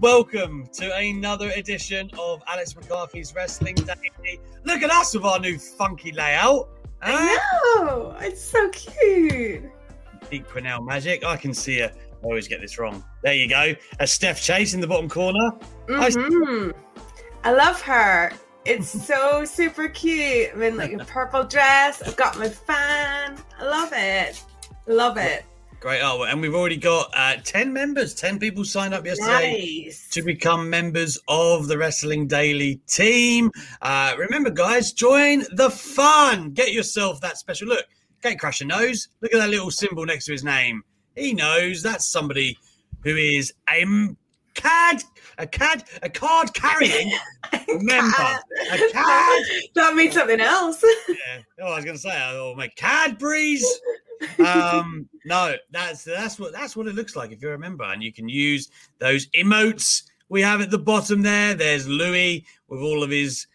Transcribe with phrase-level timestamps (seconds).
[0.00, 4.40] And welcome to another edition of Alex McCarthy's Wrestling Daily.
[4.64, 6.70] Look at us with our new funky layout.
[7.02, 7.16] Huh?
[7.18, 7.38] I
[7.76, 8.16] know.
[8.20, 9.64] It's so cute.
[10.30, 11.22] Pete Quinnell magic.
[11.24, 11.92] I can see her.
[11.92, 13.04] I always get this wrong.
[13.22, 13.74] There you go.
[13.98, 15.50] A Steph Chase in the bottom corner.
[15.86, 16.14] Steph.
[16.14, 16.72] Mhm.
[17.44, 18.32] I love her.
[18.64, 20.50] It's so super cute.
[20.54, 22.00] I'm in like a purple dress.
[22.00, 23.36] I've got my fan.
[23.58, 24.42] I love it.
[24.86, 25.44] Love it.
[25.80, 26.30] Great artwork.
[26.30, 28.14] And we've already got uh, 10 members.
[28.14, 29.84] 10 people signed up yesterday.
[29.86, 30.08] Nice.
[30.10, 33.50] to become members of the Wrestling Daily team.
[33.80, 36.50] Uh, remember, guys, join the fun.
[36.50, 37.84] Get yourself that special look.
[38.22, 39.08] Gate Crusher knows.
[39.22, 40.82] Look at that little symbol next to his name.
[41.16, 42.58] He knows that's somebody
[43.02, 44.18] who is a m-
[44.52, 45.02] cad,
[45.38, 47.10] a cad, a card carrying
[47.68, 48.38] member.
[48.70, 49.42] A cad.
[49.74, 50.84] That means something else.
[51.08, 51.40] Yeah.
[51.62, 53.64] Oh, I was going to say, oh, my Cadbury's.
[54.44, 58.02] Um, no, that's that's what that's what it looks like if you're a member, and
[58.02, 61.54] you can use those emotes we have at the bottom there.
[61.54, 63.46] There's Louis with all of his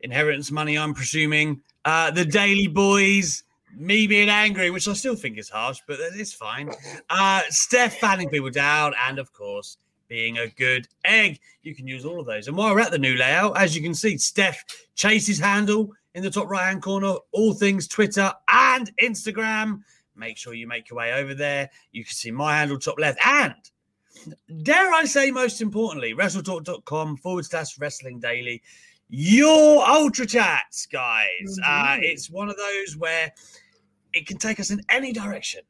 [0.00, 1.60] inheritance money, I'm presuming.
[1.84, 3.44] Uh, the Daily Boys,
[3.76, 6.70] me being angry, which I still think is harsh, but it's fine.
[7.10, 9.76] Uh, Steph fanning people down, and of course,
[10.08, 11.38] being a good egg.
[11.62, 12.48] You can use all of those.
[12.48, 16.22] And while we're at the new layout, as you can see, Steph Chase's handle in
[16.22, 19.80] the top right hand corner, all things Twitter and Instagram.
[20.16, 21.70] Make sure you make your way over there.
[21.92, 23.18] You can see my handle top left.
[23.24, 23.54] And
[24.62, 28.62] dare I say, most importantly, WrestleTalk.com forward slash wrestling daily.
[29.08, 31.58] Your ultra chats, guys.
[31.64, 33.32] Uh, it's one of those where
[34.12, 35.60] it can take us in any direction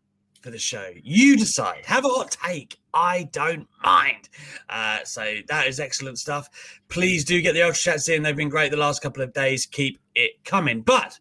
[0.43, 0.91] for the show.
[1.03, 1.85] You decide.
[1.87, 2.79] Have a hot take.
[2.93, 4.29] I don't mind.
[4.69, 6.49] Uh, so that is excellent stuff.
[6.89, 8.23] Please do get the ultra chats in.
[8.23, 9.67] They've been great the last couple of days.
[9.67, 10.83] Keep it coming.
[10.83, 11.19] But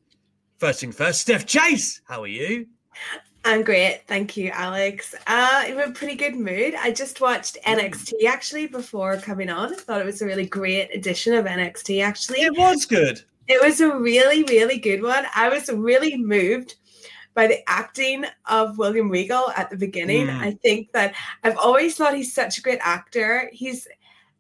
[0.58, 2.68] first thing first, Steph Chase, how are you?
[3.44, 4.04] I'm great.
[4.08, 5.16] Thank you, Alex.
[5.16, 6.76] Uh, I'm in a pretty good mood.
[6.76, 9.74] I just watched NXT actually before coming on.
[9.74, 12.42] I thought it was a really great edition of NXT actually.
[12.42, 13.22] It was good.
[13.48, 15.26] It was a really, really good one.
[15.36, 16.76] I was really moved
[17.34, 20.28] by the acting of William Regal at the beginning.
[20.28, 20.40] Mm.
[20.40, 23.50] I think that I've always thought he's such a great actor.
[23.52, 23.88] He's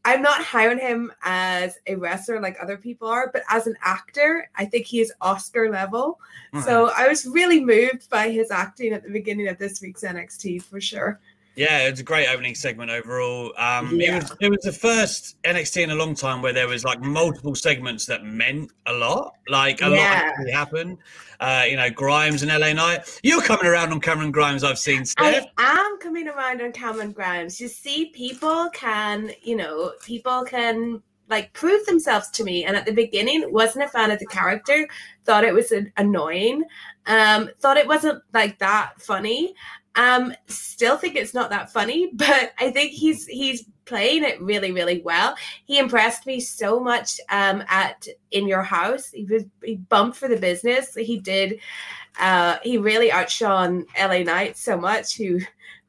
[0.03, 3.75] I'm not high on him as a wrestler like other people are, but as an
[3.83, 6.19] actor, I think he is Oscar level.
[6.63, 10.63] So I was really moved by his acting at the beginning of this week's NXT
[10.63, 11.19] for sure.
[11.55, 13.53] Yeah, it's a great opening segment overall.
[13.57, 14.15] Um, Yeah.
[14.17, 17.01] it was it was the first NXT in a long time where there was like
[17.01, 19.35] multiple segments that meant a lot.
[19.49, 20.97] Like a lot actually happened.
[21.41, 23.19] Uh, you know, Grimes and LA Knight.
[23.23, 24.63] You're coming around on Cameron Grimes.
[24.63, 25.45] I've seen Steph.
[25.57, 27.59] I am coming around on Cameron Grimes.
[27.59, 31.01] You see, people can, you know, people can
[31.31, 32.63] like prove themselves to me.
[32.65, 34.87] And at the beginning, wasn't a fan of the character,
[35.25, 36.63] thought it was an- annoying,
[37.07, 39.55] um, thought it wasn't like that funny.
[39.95, 44.71] Um, still think it's not that funny, but I think he's he's playing it really,
[44.71, 45.35] really well.
[45.65, 49.11] He impressed me so much um at in your house.
[49.11, 50.95] He was he bumped for the business.
[50.95, 51.59] He did
[52.19, 55.39] uh he really outshone LA Knight so much who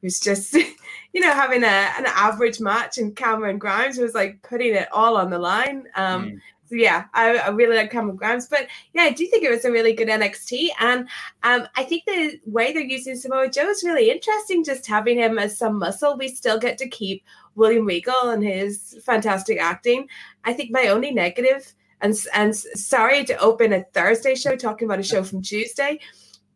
[0.01, 0.53] was just
[1.13, 1.67] you know having a
[1.97, 5.85] an average match and Cameron Grimes was like putting it all on the line.
[5.95, 6.39] Um Mm.
[6.69, 9.65] so yeah, I, I really like Cameron Grimes, but yeah, I do think it was
[9.65, 11.07] a really good NXT, and
[11.43, 14.63] um, I think the way they're using Samoa Joe is really interesting.
[14.63, 17.23] Just having him as some muscle, we still get to keep
[17.55, 20.07] William Regal and his fantastic acting.
[20.43, 24.99] I think my only negative, and and sorry to open a Thursday show talking about
[24.99, 25.99] a show from Tuesday,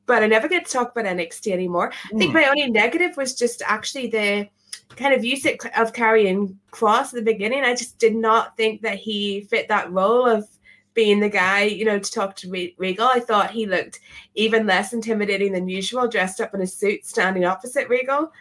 [0.06, 1.92] but I never get to talk about NXT anymore.
[2.06, 2.38] I think hmm.
[2.38, 4.50] my only negative was just actually the
[4.96, 7.64] kind of use of Karrion Kross at the beginning.
[7.64, 10.48] I just did not think that he fit that role of
[10.94, 13.08] being the guy, you know, to talk to Regal.
[13.08, 14.00] I thought he looked
[14.34, 18.32] even less intimidating than usual, dressed up in a suit, standing opposite Regal.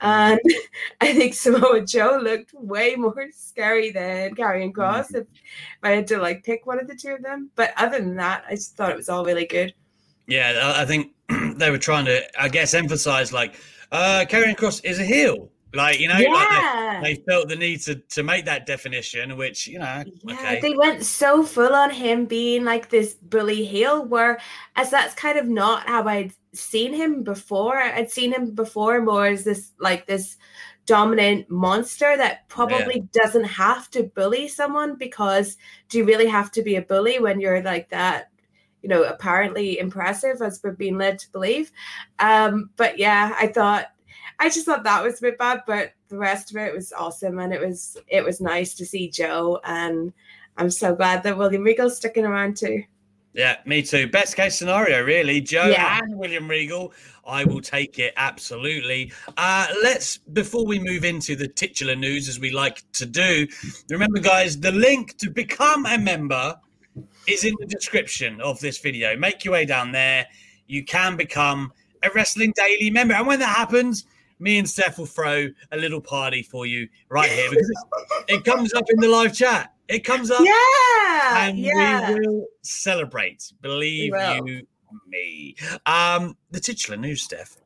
[0.00, 0.40] And
[1.00, 5.26] I think Samoa Joe looked way more scary than Karrion Kross if
[5.82, 7.50] I had to like pick one of the two of them.
[7.56, 9.72] But other than that, I just thought it was all really good.
[10.26, 11.12] Yeah, I think
[11.56, 13.56] they were trying to, I guess, emphasize like
[13.92, 15.50] uh Karrion Kross is a heel.
[15.76, 16.30] Like, you know, Yeah.
[16.32, 20.34] like they, they felt the need to to make that definition, which, you know, Yeah,
[20.34, 20.60] okay.
[20.60, 24.40] they went so full on him being like this bully heel, where
[24.74, 27.76] as that's kind of not how I'd seen him before.
[27.78, 30.36] I'd seen him before more as this like this
[30.86, 35.56] dominant monster that probably doesn't have to bully someone because
[35.88, 38.30] do you really have to be a bully when you're like that?
[38.82, 41.72] You know, apparently impressive as we're being led to believe.
[42.20, 43.86] Um, but yeah, I thought
[44.38, 47.38] I just thought that was a bit bad, but the rest of it was awesome,
[47.38, 50.12] and it was it was nice to see Joe, and
[50.56, 52.82] I'm so glad that William Regal's sticking around too.
[53.32, 54.06] Yeah, me too.
[54.08, 55.42] Best case scenario, really.
[55.42, 55.98] Joe Yeah.
[56.02, 56.94] and William Regal.
[57.26, 59.12] I will take it absolutely.
[59.36, 63.46] Uh, let's before we move into the titular news, as we like to do.
[63.90, 66.56] Remember, guys, the link to become a member
[67.26, 69.16] is in the description of this video.
[69.18, 70.26] Make your way down there.
[70.66, 71.72] You can become
[72.02, 74.06] a Wrestling Daily member, and when that happens,
[74.38, 77.70] me and Steph will throw a little party for you right here because
[78.28, 79.72] it comes up in the live chat.
[79.88, 82.12] It comes up Yeah, and yeah.
[82.12, 83.52] we will celebrate.
[83.62, 84.46] Believe will.
[84.46, 84.66] you
[85.08, 85.54] me.
[85.86, 87.56] Um, the titular news, Steph.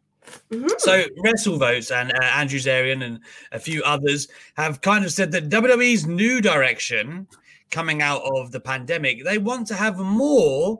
[0.51, 0.71] Mhm.
[0.79, 3.21] So WrestleVotes and uh, Andrew Zarian and
[3.53, 7.27] a few others have kind of said that WWE's new direction
[7.71, 10.79] coming out of the pandemic, they want to have more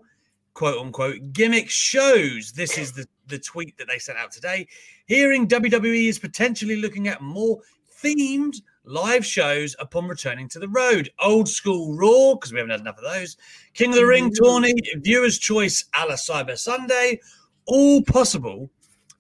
[0.55, 2.53] quote unquote gimmick shows.
[2.53, 4.67] This is the, the tweet that they sent out today.
[5.07, 7.61] Hearing WWE is potentially looking at more
[8.03, 11.11] themed live shows upon returning to the road.
[11.21, 13.37] Old school Raw, because we haven't had enough of those.
[13.75, 17.21] King of the Ring tourney, Viewer's Choice a la Cyber Sunday,
[17.67, 18.71] all possible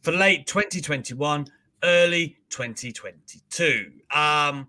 [0.03, 1.47] for late 2021,
[1.85, 3.93] early 2022.
[4.15, 4.69] Um,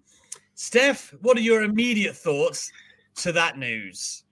[0.56, 2.72] Steph, what are your immediate thoughts
[3.16, 4.24] to that news?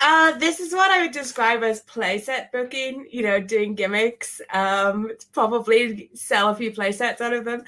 [0.00, 4.40] Uh, this is what I would describe as playset booking, you know, doing gimmicks.
[4.52, 7.60] Um, probably sell a few playsets out of them.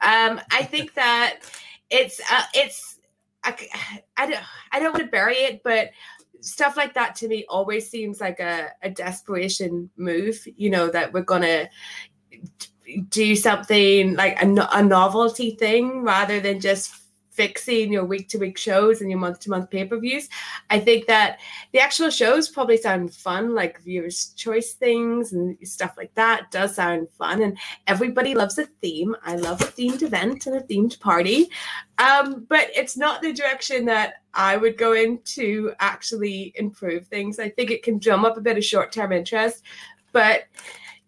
[0.00, 1.40] Um, I think that
[1.90, 2.98] it's uh, it's
[3.42, 3.56] I,
[4.16, 5.90] I don't I don't want to bury it, but
[6.40, 10.46] stuff like that to me always seems like a, a desperation move.
[10.56, 11.68] You know that we're gonna
[13.08, 16.99] do something like a, a novelty thing rather than just
[17.40, 20.28] fixing your week to week shows and your month to month pay per views.
[20.68, 21.38] I think that
[21.72, 26.74] the actual shows probably sound fun, like viewers' choice things and stuff like that does
[26.74, 27.40] sound fun.
[27.40, 27.56] And
[27.86, 29.16] everybody loves a theme.
[29.24, 31.48] I love a themed event and a themed party.
[31.96, 37.38] Um, but it's not the direction that I would go in to actually improve things.
[37.38, 39.62] I think it can drum up a bit of short term interest,
[40.12, 40.42] but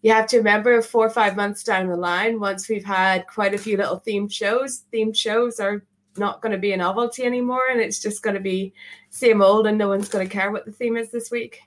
[0.00, 3.52] you have to remember four or five months down the line, once we've had quite
[3.52, 5.84] a few little themed shows, themed shows are
[6.16, 8.72] not going to be a novelty anymore and it's just going to be
[9.10, 11.60] same old and no one's going to care what the theme is this week.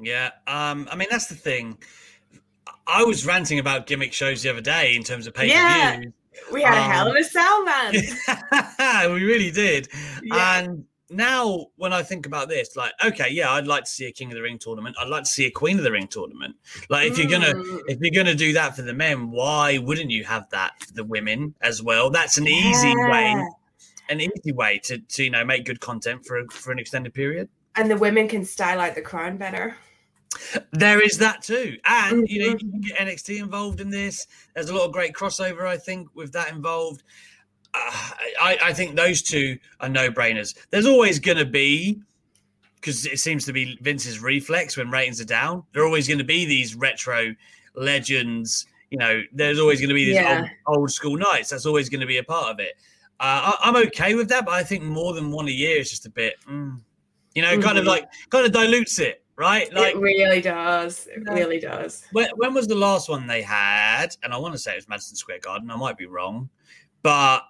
[0.00, 1.78] Yeah, um, I mean that's the thing.
[2.86, 5.96] I was ranting about gimmick shows the other day in terms of pay per Yeah.
[5.98, 6.12] view.
[6.52, 7.92] We had a Um, hell of a sell, man.
[9.12, 9.88] we really did.
[10.22, 10.58] Yeah.
[10.60, 14.12] And now when I think about this, like, okay, yeah, I'd like to see a
[14.12, 14.94] King of the Ring tournament.
[15.00, 16.54] I'd like to see a Queen of the Ring tournament.
[16.88, 17.80] Like, if you're gonna Mm.
[17.88, 21.04] if you're gonna do that for the men, why wouldn't you have that for the
[21.04, 22.08] women as well?
[22.10, 23.44] That's an easy way, Yeah.
[24.08, 27.14] An easy way to to you know make good content for a, for an extended
[27.14, 27.48] period.
[27.76, 29.76] And the women can style out the crown better.
[30.72, 34.26] There is that too, and you know you can get NXT involved in this.
[34.54, 37.02] There's a lot of great crossover, I think, with that involved.
[37.74, 38.10] Uh,
[38.40, 40.54] I, I think those two are no brainers.
[40.70, 42.00] There's always going to be,
[42.76, 45.64] because it seems to be Vince's reflex when ratings are down.
[45.72, 47.34] There are always going to be these retro
[47.74, 48.66] legends.
[48.90, 50.46] You know, there's always going to be these Yeah.
[50.66, 51.50] old, old school nights.
[51.50, 52.74] That's always going to be a part of it.
[53.20, 55.90] Uh, I, I'm okay with that, but I think more than one a year is
[55.90, 56.80] just a bit, mm,
[57.34, 57.88] you know, kind of Mhm.
[57.88, 59.72] like kind of dilutes it, right?
[59.72, 61.08] Like it really does.
[61.08, 62.04] It really does.
[62.12, 64.16] when, when was the last one they had?
[64.22, 65.70] And I want to say it was Madison Square Garden.
[65.70, 66.48] I might be wrong,
[67.02, 67.42] but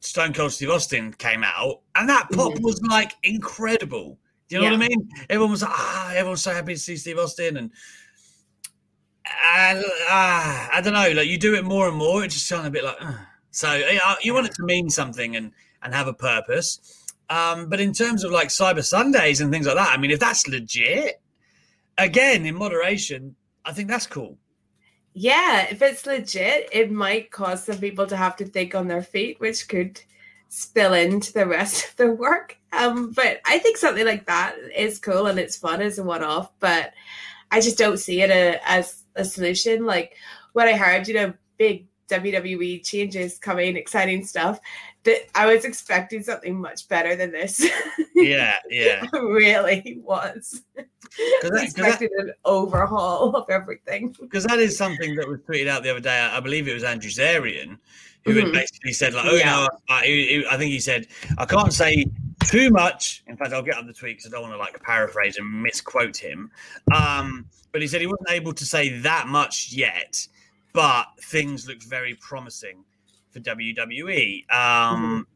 [0.00, 2.62] Stone Cold Steve Austin came out, and that pop Mhm.
[2.62, 4.18] was like incredible.
[4.48, 5.08] Do you know what I mean?
[5.30, 7.70] Everyone was like, ah, everyone's so happy to see Steve Austin, and
[9.24, 12.66] and ah, I don't know, like you do it more and more, it just sounds
[12.66, 12.96] a bit like.
[13.00, 13.14] "Ugh."
[13.52, 16.80] So yeah, you want it to mean something and and have a purpose.
[17.30, 20.20] Um, but in terms of like Cyber Sundays and things like that, I mean, if
[20.20, 21.20] that's legit,
[21.98, 24.38] again in moderation, I think that's cool.
[25.14, 29.02] Yeah, if it's legit, it might cause some people to have to think on their
[29.02, 30.00] feet, which could
[30.48, 32.56] spill into the rest of their work.
[32.72, 36.24] Um, but I think something like that is cool and it's fun as a one
[36.24, 36.92] off, but
[37.50, 39.84] I just don't see it a, as a solution.
[39.84, 40.16] Like
[40.54, 44.60] what I heard, you know, big WWE changes coming, exciting stuff,
[45.04, 47.66] that I was expecting something much better than this.
[48.14, 49.04] Yeah, yeah.
[49.14, 50.62] really was.
[50.76, 54.14] that- expected an overhaul of everything.
[54.20, 56.20] because that is something that was tweeted out the other day.
[56.20, 57.78] I I believe it was Andrew Zarian
[58.24, 58.52] who had Mhm.
[58.52, 59.50] basically said, like, oh, Yeah.
[59.50, 62.04] no, I, I think he said, I can't say
[62.44, 63.24] too much.
[63.26, 65.62] In fact, I'll get up the tweet because I don't want to like paraphrase and
[65.62, 66.50] misquote him.
[66.94, 70.24] Um, but he said he wasn't able to say that much yet,
[70.72, 72.84] but things looked very promising
[73.30, 74.50] for WWE.
[74.52, 75.26] Um,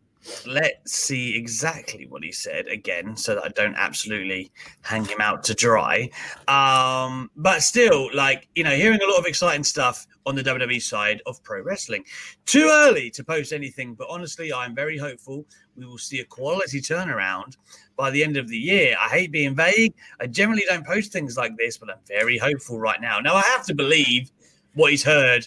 [0.45, 4.51] Let's see exactly what he said again, so that I don't absolutely
[4.83, 6.11] hang him out to dry.
[6.49, 10.83] Um, but still, like you know, hearing a lot of exciting stuff on the WWE
[10.83, 12.05] side of pro wrestling.
[12.45, 16.81] Too early to post anything, but honestly, I'm very hopeful we will see a quality
[16.81, 17.57] turnaround
[17.97, 18.97] by the end of the year.
[19.01, 19.95] I hate being vague.
[20.21, 23.21] I generally don't post things like this, but I'm very hopeful right now.
[23.21, 24.31] Now I have to believe
[24.77, 25.47] what he's heard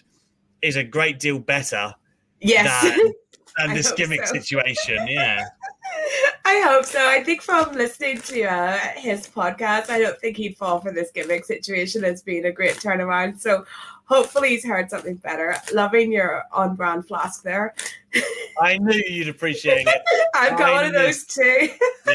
[0.62, 1.94] is a great deal better
[2.42, 2.84] Yes.
[2.84, 3.14] than,
[3.58, 4.34] than this gimmick so.
[4.34, 5.08] situation.
[5.08, 5.46] Yeah.
[6.46, 7.00] I hope so.
[7.08, 11.12] I think from listening to uh, his podcast, I don't think he'd fall for this
[11.12, 13.40] gimmick situation as being a great turnaround.
[13.40, 13.66] So
[14.06, 15.56] hopefully he's heard something better.
[15.74, 17.76] Loving your on brand flask there.
[18.62, 20.02] I knew you'd appreciate it.
[20.34, 21.70] I've got I one of those too.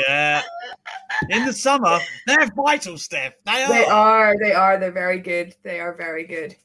[0.08, 0.42] Yeah.
[1.30, 3.34] In the summer, they're vital, Steph.
[3.44, 3.68] They are.
[3.68, 4.34] they are.
[4.42, 4.78] They are.
[4.78, 5.54] They're very good.
[5.62, 6.56] They are very good.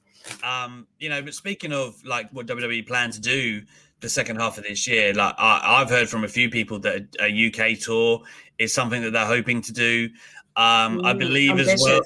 [0.44, 3.62] Um, you know, but speaking of like what WWE plan to do
[4.02, 7.08] the second half of this year, like I, I've heard from a few people that
[7.20, 8.22] a UK tour
[8.58, 10.10] is something that they're hoping to do.
[10.56, 12.02] Um, I Mm, believe as well.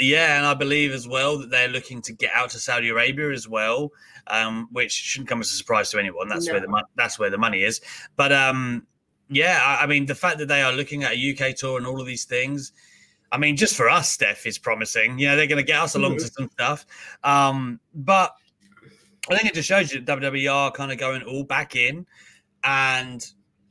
[0.00, 3.30] Yeah, and I believe as well that they're looking to get out to Saudi Arabia
[3.32, 3.90] as well,
[4.28, 6.28] um, which shouldn't come as a surprise to anyone.
[6.28, 6.72] That's where the No.
[6.72, 7.80] mon- that's where the money is.
[8.16, 8.86] But um,
[9.28, 11.16] yeah, I, I mean, the fact that they are looking at a
[11.50, 12.72] UK tour and all of these things,
[13.30, 15.18] I mean, just for us, Steph is promising.
[15.18, 16.86] You know, they're going to get us along to some stuff.
[17.22, 18.32] Um, but
[19.30, 22.06] I think it just shows you that WWE are kind of going all back in,
[22.64, 23.24] and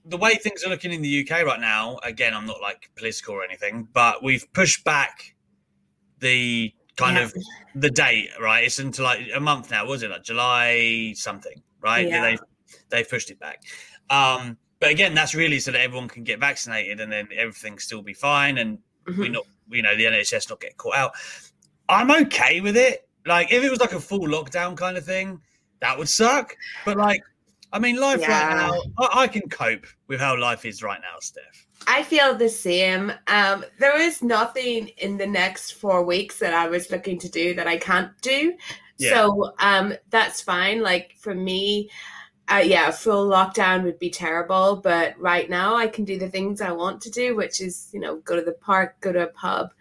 [0.06, 1.98] the way things are looking in the UK right now.
[2.04, 5.36] Again, I'm not like political or anything, but we've pushed back
[6.20, 7.24] the kind Yeah.
[7.24, 7.34] of
[7.76, 8.64] the date, right?
[8.64, 10.10] It's into like a month now, was it?
[10.12, 12.08] Like July something, right?
[12.08, 12.22] Yeah.
[12.22, 12.38] They
[12.90, 13.64] they've pushed it back.
[14.10, 18.02] Um, but again, that's really so that everyone can get vaccinated and then everything still
[18.02, 19.32] be fine and we Mhm.
[19.34, 21.12] not you know the NHS not get caught out.
[21.90, 23.08] I'm okay with it.
[23.26, 25.42] Like if it was like a full lockdown kind of thing,
[25.82, 26.56] that would suck.
[26.86, 27.22] But like,
[27.74, 31.18] I mean, life right now, I, I can cope with how life is right now,
[31.20, 31.68] Steph.
[31.88, 33.12] I feel the same.
[33.28, 37.54] Um, there is nothing in the next four weeks that I was looking to do
[37.56, 38.56] that I can't do.
[38.98, 39.12] Yeah.
[39.12, 40.82] So um, that's fine.
[40.82, 41.90] Like for me,
[42.50, 44.77] uh, yeah, full lockdown would be terrible.
[44.77, 48.00] But right now, I can do the things I want to do, which is, you
[48.00, 49.72] know, go to the park, go to a pub,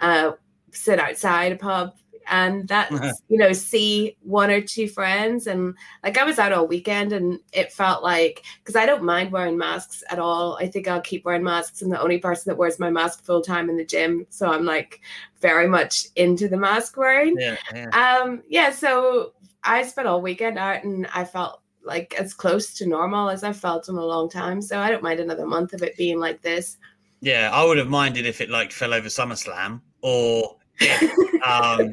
[0.00, 0.32] uh,
[0.72, 1.94] sit outside a pub.
[2.28, 5.46] And that's, you know, see one or two friends.
[5.46, 9.30] And like I was out all weekend and it felt like, because I don't mind
[9.30, 10.56] wearing masks at all.
[10.60, 11.80] I think I'll keep wearing masks.
[11.80, 14.26] I'm the only person that wears my mask full time in the gym.
[14.30, 15.00] So I'm like
[15.40, 17.36] very much into the mask wearing.
[17.38, 18.20] Yeah, yeah.
[18.20, 22.86] Um, yeah, so I spent all weekend out and I felt like as close to
[22.86, 24.60] normal as I've felt in a long time.
[24.60, 26.78] So I don't mind another month of it being like this.
[27.20, 31.02] Yeah, I would have minded if it like fell over SummerSlam or if,
[31.46, 31.90] um,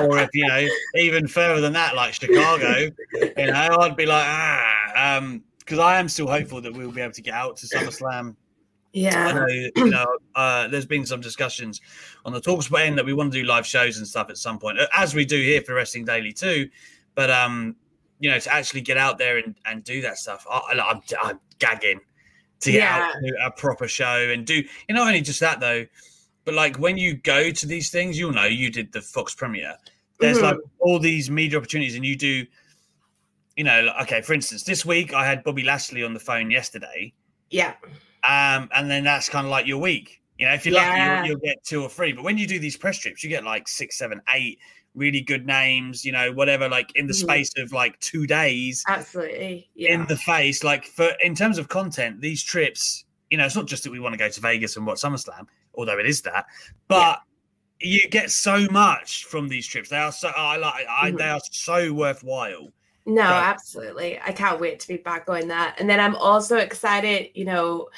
[0.00, 2.90] or if you know even further than that, like Chicago.
[3.36, 7.00] You know, I'd be like ah, um, because I am still hopeful that we'll be
[7.00, 8.36] able to get out to SummerSlam.
[8.92, 9.32] Yeah, I Yeah.
[9.34, 9.46] know,
[9.84, 11.80] you know, uh, there's been some discussions
[12.24, 14.58] on the Talksport end that we want to do live shows and stuff at some
[14.58, 16.68] point, as we do here for Wrestling Daily too.
[17.14, 17.76] But um,
[18.20, 21.00] you know, to actually get out there and, and do that stuff, I, I- I'm,
[21.22, 22.00] I'm gagging
[22.60, 24.54] to get out to a proper show and do.
[24.56, 25.86] You know, not only just that though,
[26.44, 29.76] but like when you go to these things, you'll know you did the Fox premiere.
[30.18, 30.42] There's Mhm.
[30.42, 32.44] like all these media opportunities, and you do.
[33.56, 34.20] You know, like, okay.
[34.22, 37.12] For instance, this week I had Bobby Lashley on the phone yesterday,
[37.50, 37.74] Yeah.
[38.22, 40.22] um, and then that's kind of like your week.
[40.38, 41.16] You know, if you're Yeah.
[41.16, 42.12] lucky, you'll, you'll get two or three.
[42.12, 44.60] But when you do these press trips, you get like six, seven, eight
[44.98, 46.04] really good names.
[46.04, 46.68] You know, whatever.
[46.68, 47.20] Like in the Mhm.
[47.22, 49.70] space of like two days, Absolutely.
[49.74, 49.94] Yeah.
[49.94, 50.62] in the face.
[50.62, 53.04] Like for in terms of content, these trips.
[53.30, 55.46] You know, it's not just that we want to go to Vegas and watch SummerSlam,
[55.74, 56.46] although it is that,
[56.88, 57.20] but
[57.78, 59.90] you get so much from these trips.
[59.90, 60.86] They are so I like.
[60.88, 61.18] I, Mhm.
[61.18, 62.72] They are so worthwhile.
[63.06, 63.44] No, Right.
[63.44, 64.18] absolutely.
[64.24, 65.76] I can't wait to be back on that.
[65.78, 67.88] And then I'm also excited, you know,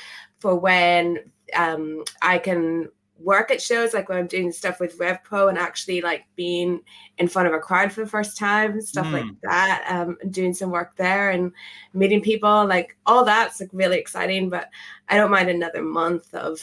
[0.40, 1.18] for when
[1.54, 2.88] um I can
[3.22, 6.80] work at shows, like when I'm doing stuff with RevPro and actually like being
[7.18, 9.12] in front of a crowd for the first time, stuff mm.
[9.12, 11.52] like that, um, doing some work there and
[11.92, 14.48] meeting people, like all that's like really exciting.
[14.48, 14.68] But
[15.08, 16.60] I don't mind another month of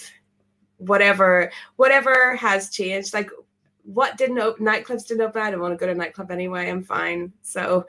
[0.78, 3.14] whatever whatever has changed.
[3.14, 3.30] Like
[3.84, 5.42] what didn't open nightclubs didn't open.
[5.42, 6.70] I don't want to go to nightclub anyway.
[6.70, 7.32] I'm fine.
[7.42, 7.86] So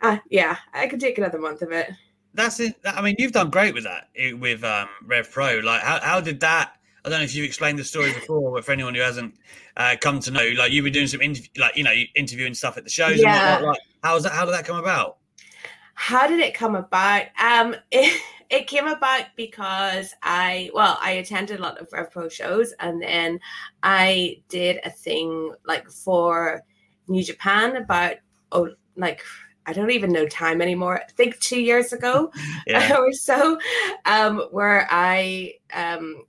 [0.00, 1.90] uh, yeah, I could take another month of it.
[2.34, 2.76] That's it.
[2.84, 4.08] I mean, you've done great with that
[4.38, 5.58] with um, Rev Pro.
[5.58, 6.77] Like, how, how did that
[7.08, 9.34] I don't know if you've explained the story before, but for anyone who hasn't
[9.78, 12.76] uh, come to know, like you were doing some interview, like you know, interviewing stuff
[12.76, 13.18] at the shows.
[13.18, 13.56] Yeah.
[13.56, 14.32] And like, how was that?
[14.32, 15.16] How did that come about?
[15.94, 17.22] How did it come about?
[17.42, 22.74] Um, it, it came about because I, well, I attended a lot of RevPro shows,
[22.78, 23.40] and then
[23.82, 26.62] I did a thing like for
[27.08, 28.16] New Japan about
[28.52, 29.22] oh, like
[29.68, 31.02] I don't even know time anymore.
[31.06, 32.32] I think two years ago
[32.66, 32.96] yeah.
[32.98, 33.58] or so,
[34.06, 36.24] um, where I um,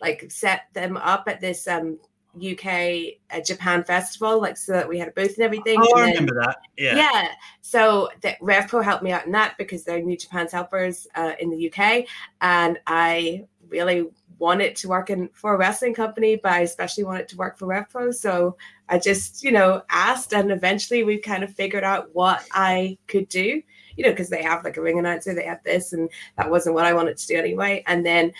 [0.00, 1.98] like set them up at this um
[2.36, 5.78] UK uh, Japan festival, like so that we had a booth and everything.
[5.80, 6.58] Oh, and I remember that.
[6.76, 6.96] Yeah.
[6.96, 7.28] Yeah.
[7.60, 11.50] So that RevPro helped me out in that because they're New Japan's helpers uh, in
[11.50, 12.06] the UK,
[12.40, 14.06] and I really
[14.38, 17.66] wanted to work in for a wrestling company, but I especially wanted to work for
[17.66, 18.14] RevPro.
[18.14, 18.56] So
[18.88, 23.28] I just, you know, asked, and eventually we kind of figured out what I could
[23.28, 23.62] do.
[23.96, 26.74] You know, because they have like a ring announcer, they have this, and that wasn't
[26.74, 27.84] what I wanted to do anyway.
[27.86, 28.32] And then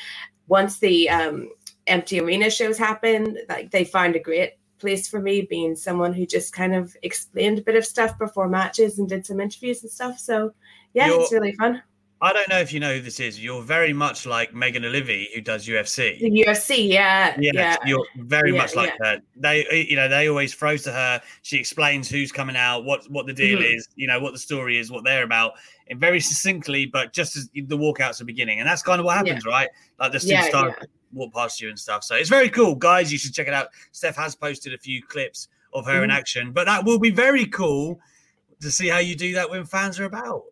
[0.50, 1.48] once the um,
[1.86, 6.26] empty arena shows happen, like they find a great place for me, being someone who
[6.26, 9.92] just kind of explained a bit of stuff before matches and did some interviews and
[9.92, 10.18] stuff.
[10.18, 10.52] So
[10.92, 11.82] yeah, You're, it's really fun.
[12.22, 13.42] I don't know if you know who this is.
[13.42, 16.18] You're very much like Megan Olivi, who does UFC.
[16.18, 17.76] The UFC, yeah, yes, yeah.
[17.86, 19.14] You're very yeah, much like yeah.
[19.14, 19.22] her.
[19.36, 21.22] They, you know, they always throw to her.
[21.40, 23.74] She explains who's coming out, what what the deal mm-hmm.
[23.74, 25.52] is, you know, what the story is, what they're about,
[25.88, 29.16] and very succinctly, but just as the walkout's the beginning, and that's kind of what
[29.16, 29.52] happens, yeah.
[29.52, 29.68] right?
[29.98, 30.74] Like the superstar
[31.12, 32.04] walk past you and stuff.
[32.04, 33.10] So it's very cool, guys.
[33.10, 33.68] You should check it out.
[33.92, 36.04] Steph has posted a few clips of her mm-hmm.
[36.04, 37.98] in action, but that will be very cool
[38.60, 40.42] to see how you do that when fans are about.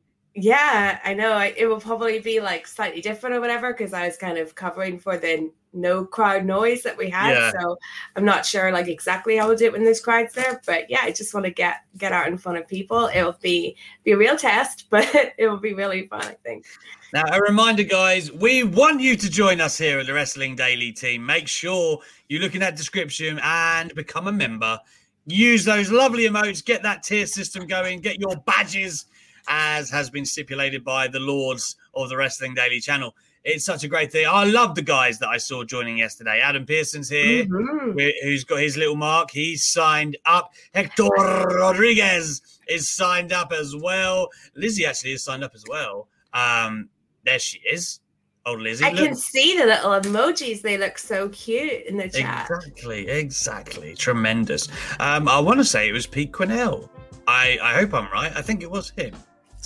[0.41, 1.33] Yeah, I know.
[1.33, 4.55] I, it will probably be like slightly different or whatever because I was kind of
[4.55, 7.33] covering for the no crowd noise that we had.
[7.33, 7.51] Yeah.
[7.59, 7.77] So
[8.15, 10.61] I'm not sure like exactly how we'll do it when there's crowds there.
[10.65, 13.11] But yeah, I just want to get get out in front of people.
[13.13, 16.67] It'll be be a real test, but it will be really fun, I think.
[17.13, 20.93] Now, a reminder, guys, we want you to join us here at the Wrestling Daily
[20.93, 21.27] team.
[21.27, 21.99] Make sure
[22.29, 24.79] you look in that description and become a member.
[25.27, 29.07] Use those lovely emotes, get that tier system going, get your badges
[29.49, 33.15] as has been stipulated by the lords of the Wrestling Daily channel.
[33.45, 34.27] It's such a great thing.
[34.29, 36.41] I love the guys that I saw joining yesterday.
[36.41, 37.99] Adam Pearson's here, mm-hmm.
[38.23, 39.31] who's got his little mark.
[39.31, 40.53] He's signed up.
[40.75, 44.29] Hector Rodriguez is signed up as well.
[44.55, 46.09] Lizzie actually is signed up as well.
[46.35, 46.91] Um,
[47.25, 48.01] there she is.
[48.45, 48.85] Oh, Lizzie.
[48.85, 49.05] I look.
[49.05, 50.63] can see the little emojis.
[50.63, 52.49] They look so cute in the chat.
[52.51, 53.95] Exactly, exactly.
[53.95, 54.69] Tremendous.
[55.01, 56.89] Um, I want to say it was Pete Quinnell.
[57.27, 58.33] I, I hope I'm right.
[58.35, 59.15] I think it was him.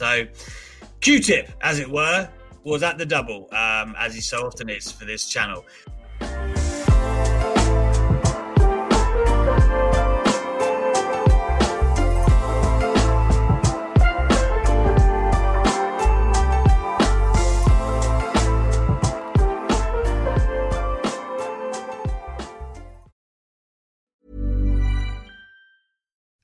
[0.02, 0.26] So,
[1.00, 2.28] Q-tip, as it were,
[2.64, 5.64] was at the double, um, as he so often is for this channel.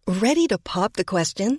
[0.07, 1.59] Ready to pop the question?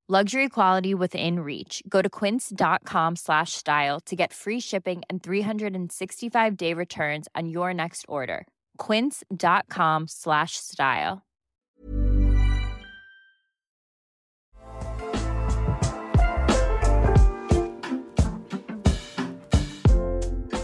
[0.13, 1.81] Luxury quality within reach.
[1.87, 7.73] Go to quince.com slash style to get free shipping and 365 day returns on your
[7.73, 8.45] next order.
[8.77, 11.21] Quince.com slash style.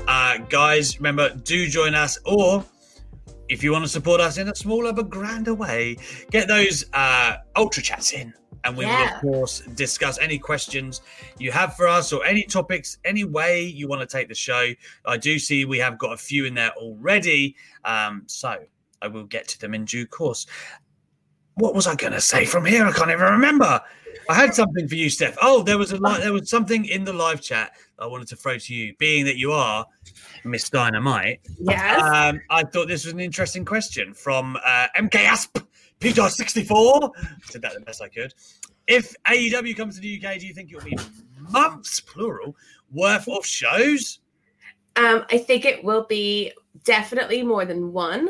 [0.10, 2.66] Uh, guys, remember, do join us, or
[3.48, 5.96] if you want to support us in a smaller but grander way,
[6.32, 8.34] get those uh, ultra chats in.
[8.68, 11.02] And we will, of course, discuss any questions
[11.40, 14.72] you have for us or any topics, any way you want to take the show.
[15.06, 17.56] I do see we have got a few in there already.
[17.86, 18.58] Um, so
[19.02, 20.48] I will get to them in due course.
[21.56, 22.86] What was I going to say from here?
[22.86, 23.80] I can't even remember.
[24.30, 25.38] I had something for you, Steph.
[25.42, 28.36] Oh, there was a li- there was something in the live chat I wanted to
[28.36, 29.86] throw to you, being that you are
[30.44, 31.40] Miss Dynamite.
[31.60, 32.02] Yes.
[32.02, 35.14] Um, I thought this was an interesting question from uh, MK
[35.98, 37.12] Asp Peter 64.
[37.44, 38.34] Said that the best I could.
[38.88, 40.98] If AEW comes to the UK, do you think it'll be
[41.50, 42.56] months, plural,
[42.92, 44.20] worth of shows?
[44.96, 48.30] Um, I think it will be definitely more than one.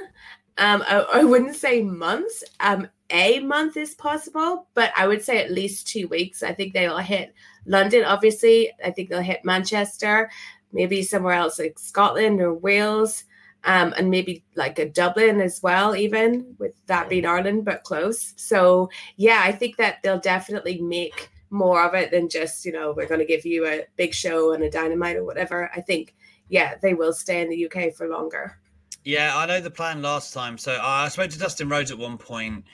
[0.58, 2.44] Um, I, I wouldn't say months.
[2.60, 6.44] Um, a month is possible, but I would say at least two weeks.
[6.44, 7.34] I think they'll hit
[7.66, 8.72] London, obviously.
[8.84, 10.30] I think they'll hit Manchester,
[10.74, 13.24] maybe somewhere else like Scotland or Wales,
[13.64, 18.34] um, and maybe like a Dublin as well, even with that being Ireland, but close.
[18.38, 22.94] So, yeah, I think that they'll definitely make more of it than just, you know,
[22.96, 25.70] we're going to give you a big show and a dynamite or whatever.
[25.76, 26.16] I think,
[26.50, 28.60] yeah, they will stay in the UK for longer.
[29.04, 30.58] Yeah, I know the plan last time.
[30.58, 32.66] So I spoke to Dustin Rhodes at one point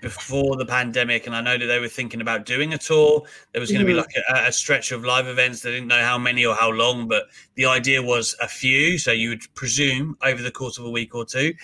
[0.00, 3.22] before the pandemic, and I know that they were thinking about doing a tour.
[3.52, 3.98] There was going to be Mhm.
[3.98, 5.60] like a, a stretch of live events.
[5.60, 7.24] They didn't know how many or how long, but
[7.54, 8.98] the idea was a few.
[8.98, 11.54] So you would presume over the course of a week or two.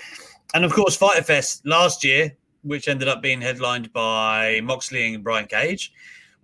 [0.54, 5.24] And of course, Fighter Fest last year, which ended up being headlined by Moxley and
[5.24, 5.92] Brian Cage,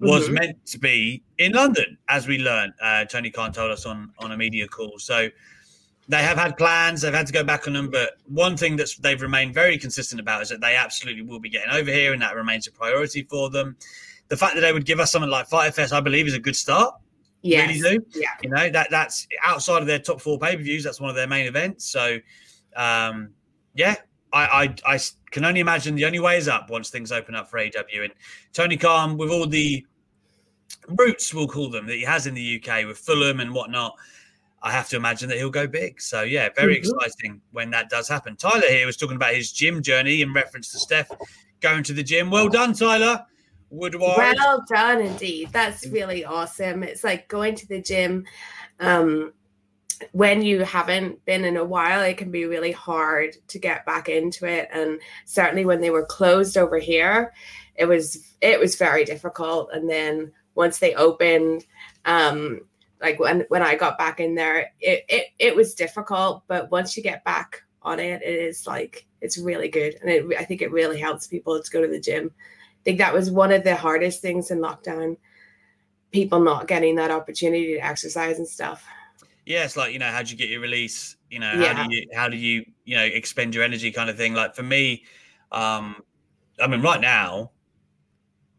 [0.00, 0.32] was Mhm.
[0.40, 2.72] meant to be in London, as we learned.
[2.80, 4.98] Uh, Tony Khan told us on on a media call.
[4.98, 5.28] So
[6.08, 7.00] they have had plans.
[7.00, 10.20] They've had to go back on them, but one thing that they've remained very consistent
[10.20, 13.22] about is that they absolutely will be getting over here, and that remains a priority
[13.22, 13.76] for them.
[14.28, 16.40] The fact that they would give us something like Fighter Fest, I believe, is a
[16.40, 16.94] good start.
[17.42, 17.68] Yes.
[17.68, 18.06] Really do.
[18.14, 18.28] Yeah.
[18.42, 20.82] You know that that's outside of their top four pay per views.
[20.82, 21.84] That's one of their main events.
[21.84, 22.18] So,
[22.74, 23.30] um,
[23.74, 23.96] yeah,
[24.32, 27.50] I, I I can only imagine the only way is up once things open up
[27.50, 28.04] for AEW.
[28.04, 28.12] And
[28.54, 29.84] Tony Khan, with all the
[30.88, 33.94] roots, we'll call them that he has in the UK with Fulham and whatnot.
[34.64, 36.00] I have to imagine that he'll go big.
[36.00, 36.78] So yeah, very Mhm.
[36.78, 38.34] exciting when that does happen.
[38.34, 41.10] Tyler here was talking about his gym journey in reference to Steph
[41.60, 42.30] going to the gym.
[42.30, 43.26] Well done, Tyler.
[43.68, 44.16] Woodward.
[44.16, 45.50] Well done, indeed.
[45.52, 46.82] That's really awesome.
[46.82, 48.24] It's like going to the gym.
[48.80, 49.34] Um,
[50.12, 54.08] when you haven't been in a while, it can be really hard to get back
[54.08, 54.68] into it.
[54.72, 57.32] And certainly when they were closed over here,
[57.76, 59.70] it was it was very difficult.
[59.72, 61.66] And then once they opened,
[62.04, 62.60] um,
[63.04, 66.44] like when when I got back in there, it it, it was difficult.
[66.48, 69.96] But once you get back on it, it is like it's really good.
[70.02, 72.32] And it, I think it really helps people to go to the gym.
[72.38, 75.18] I think that was one of the hardest things in lockdown.
[76.12, 78.84] People not getting that opportunity to exercise and stuff.
[79.46, 81.16] yeah, it's like you know, how do you get your release?
[81.30, 81.74] You know, how Yeah.
[81.74, 84.34] do you how do you you know expend your energy, kind of thing.
[84.34, 85.04] Like for me,
[85.52, 85.96] um,
[86.60, 87.52] I mean, right now,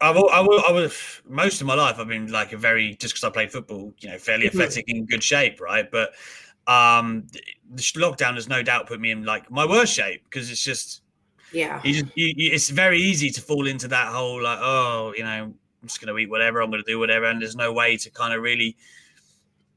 [0.02, 2.96] I will, I will, I was most of my life I've been like a very
[2.96, 4.50] just because I played football, you know, fairly Mhm.
[4.50, 5.90] athletic in good shape, right?
[5.90, 6.12] But
[6.68, 7.28] um,
[7.72, 11.02] the lockdown has no doubt put me in like my worst shape because it's just
[11.52, 11.80] Yeah.
[11.84, 15.24] you just you, you, it's very easy to fall into that whole like oh you
[15.24, 15.56] know I'm
[15.86, 18.42] just gonna eat whatever I'm gonna do whatever and there's no way to kind of
[18.42, 18.76] really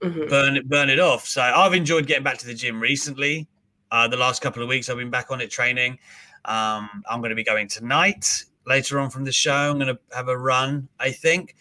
[0.03, 0.29] Mhm.
[0.31, 1.27] burn it burn it off.
[1.27, 3.49] So I've enjoyed getting back to the gym recently.
[3.91, 5.99] Uh, the last couple of weeks I've been back on it training.
[6.45, 9.71] Um, I'm going to be going tonight later on from the show.
[9.71, 11.57] I'm going to have a run, I think.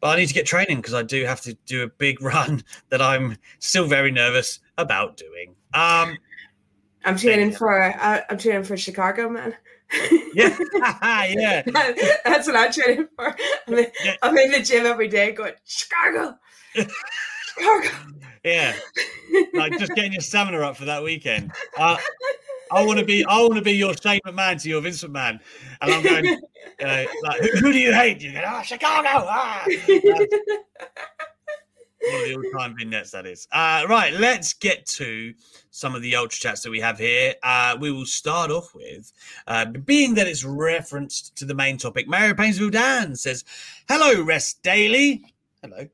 [0.00, 2.62] But I need to get training because I do have to do a big run
[2.90, 5.54] that I'm still very nervous about doing.
[5.74, 6.16] Um,
[7.04, 9.54] I'm training for uh, I'm training for Chicago, man.
[10.34, 10.56] yeah,
[11.32, 11.62] yeah.
[12.24, 13.34] That's what I'm training for.
[13.66, 14.14] I'm in, Yeah.
[14.22, 16.36] I'm in the gym every day going, Chicago.
[16.74, 17.88] Chicago.
[18.44, 18.74] Yeah,
[19.54, 21.52] like just getting your stamina up for that weekend.
[21.76, 21.96] Uh,
[22.70, 25.40] I want to be, I want to be your Shane McMahon to your Vince McMahon,
[25.80, 26.40] and I'm going,
[26.80, 27.08] like,
[27.40, 28.20] who, who do you hate?
[28.20, 29.08] You go, oh, Chicago.
[29.08, 29.64] Ah.
[32.00, 33.48] One of the all-time vignettes, that is.
[33.50, 35.34] Uh, right, let's get to
[35.70, 37.34] some of the ultra chats that we have here.
[37.42, 39.12] Uh, we will start off with,
[39.46, 42.06] uh, being that it's referenced to the main topic.
[42.06, 43.44] Mario Painesville Dan says,
[43.88, 45.24] "Hello, Rest Daily.
[45.62, 45.88] Hello.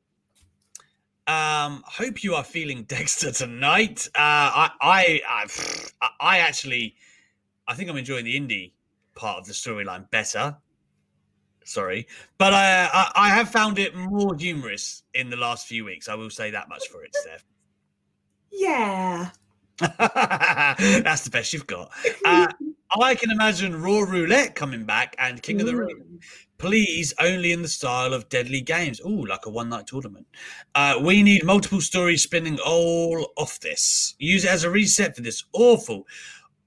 [1.27, 4.07] Um, hope you are feeling Dexter tonight.
[4.15, 5.21] Uh, I, I,
[6.01, 6.95] I, I actually,
[7.67, 8.73] I think I'm enjoying the indie
[9.15, 10.57] part of the storyline better.
[11.63, 12.07] Sorry,
[12.37, 16.07] but uh, I, I have found it more humorous in the last few weeks.
[16.07, 17.43] I will say that much for it, Steph.
[18.51, 19.31] Yeah.
[19.79, 21.91] That's the best you've got.
[22.23, 22.47] Uh,
[23.01, 26.19] I can imagine Raw Roulette coming back and King of the Ring.
[26.57, 29.01] Please, only in the style of Deadly Games.
[29.03, 30.25] Oh, like a one night tournament.
[30.73, 34.15] Uh, we need multiple stories spinning all off this.
[34.19, 36.07] Use it as a reset for this awful,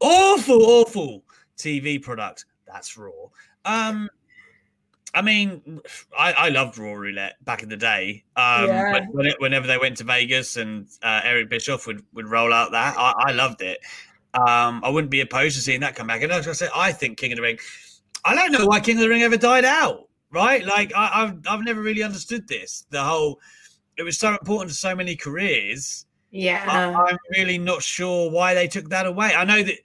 [0.01, 1.25] awful, awful
[1.57, 2.45] TV product.
[2.67, 3.29] That's Raw.
[3.65, 4.11] Um,
[5.19, 5.81] I mean,
[6.17, 8.25] I, I loved Raw Roulette back in the day.
[8.37, 9.01] Um, Yeah.
[9.11, 12.95] when- whenever they went to Vegas and uh, Eric Bischoff would, would roll out that,
[12.97, 13.79] I, I loved it.
[14.35, 16.23] Um, I wouldn't be opposed to seeing that come back.
[16.23, 17.59] And as I said, I think King of the Ring.
[18.25, 20.09] I don't know why King of the Ring ever died out.
[20.31, 20.65] Right?
[20.65, 22.85] Like I, I've I've never really understood this.
[22.91, 23.41] The whole
[23.97, 26.05] it was so important to so many careers.
[26.31, 26.63] Yeah.
[26.69, 29.35] I, I'm really not sure why they took that away.
[29.35, 29.77] I know that.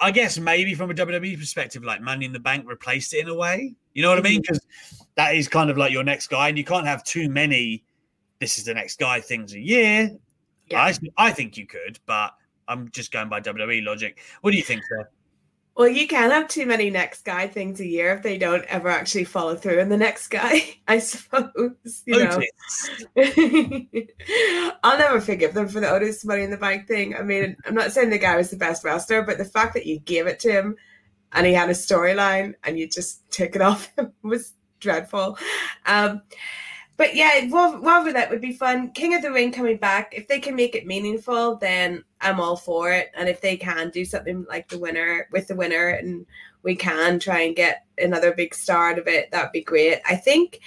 [0.00, 3.28] I guess maybe from a WWE perspective, like Money in the Bank replaced it in
[3.28, 3.74] a way.
[3.98, 4.42] You know what I mean?
[4.42, 4.52] Mm-hmm.
[4.52, 4.60] Because
[5.16, 7.82] that is kind of like your next guy, and you can't have too many.
[8.38, 10.16] This is the next guy things a year.
[10.72, 12.32] I, I think you could, but
[12.68, 14.20] I'm just going by WWE logic.
[14.42, 15.08] What do you think, sir?
[15.74, 18.88] Well, you can't have too many next guy things a year if they don't ever
[18.88, 22.04] actually follow through in the next guy, I suppose.
[22.06, 22.40] You know.
[24.84, 27.16] I'll never forgive them for the Otis money in the bank thing.
[27.16, 29.86] I mean, I'm not saying the guy was the best wrestler, but the fact that
[29.86, 30.76] you gave it to him
[31.32, 35.38] and he had a storyline and you just took it off him was dreadful.
[35.86, 36.22] Um,
[36.96, 38.90] but yeah, Raw Roulette would be fun.
[38.90, 40.12] King of the Ring coming back.
[40.16, 43.10] If they can make it meaningful, then I'm all for it.
[43.16, 46.26] And if they can do something like the winner with the winner and
[46.64, 50.00] we can try and get another big star out of it, that'd be great.
[50.08, 50.58] I think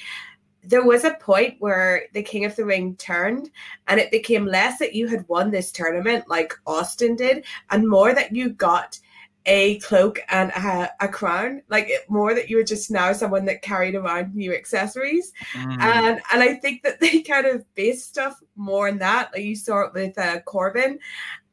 [0.64, 3.50] there was a point where the King of the Ring turned
[3.88, 8.14] and it became less that you had won this tournament like Austin did and more
[8.14, 8.98] that you got
[9.46, 11.62] a cloak and a, a crown.
[11.70, 15.34] Like it, more that you were just now someone that carried around new accessories.
[15.54, 15.82] Mm.
[15.82, 19.32] and and I think that they kind of based stuff more on that.
[19.34, 21.00] Like you saw it with uh, Corbin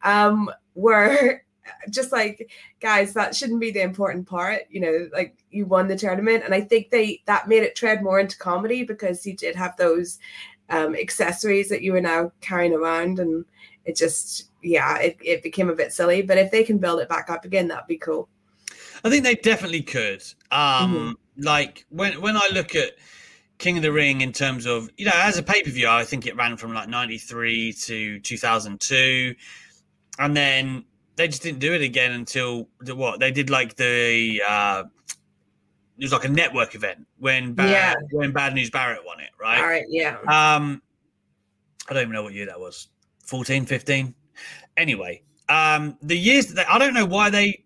[0.02, 1.44] um where
[1.90, 5.96] just like guys that shouldn't be the important part you know like you won the
[5.96, 6.44] tournament.
[6.44, 9.76] And i think they that made it tread more into comedy because you did have
[9.76, 10.18] those
[10.70, 13.44] um accessories that you were now carrying around and
[13.84, 17.08] it just yeah it, it became a bit silly but if they can build it
[17.08, 18.28] back up again that'd be cool
[19.04, 20.24] I think they definitely could.
[20.50, 22.94] Um, Like when when I look at
[23.58, 26.02] King of the Ring in terms of you know as a pay per view, I
[26.04, 29.36] think it ran from like ninety three to two thousand two,
[30.18, 34.42] and then they just didn't do it again until the what they did like the
[34.48, 34.82] uh,
[35.96, 37.94] it was like a network event when Bad, Yeah.
[38.10, 39.60] when Bad News Barrett won it, right?
[39.60, 40.82] all right yeah Um,
[41.88, 42.88] I don't even know what year that was.
[43.26, 44.14] 14, 15?
[44.76, 47.64] Anyway, um, the years that they, I don't know why they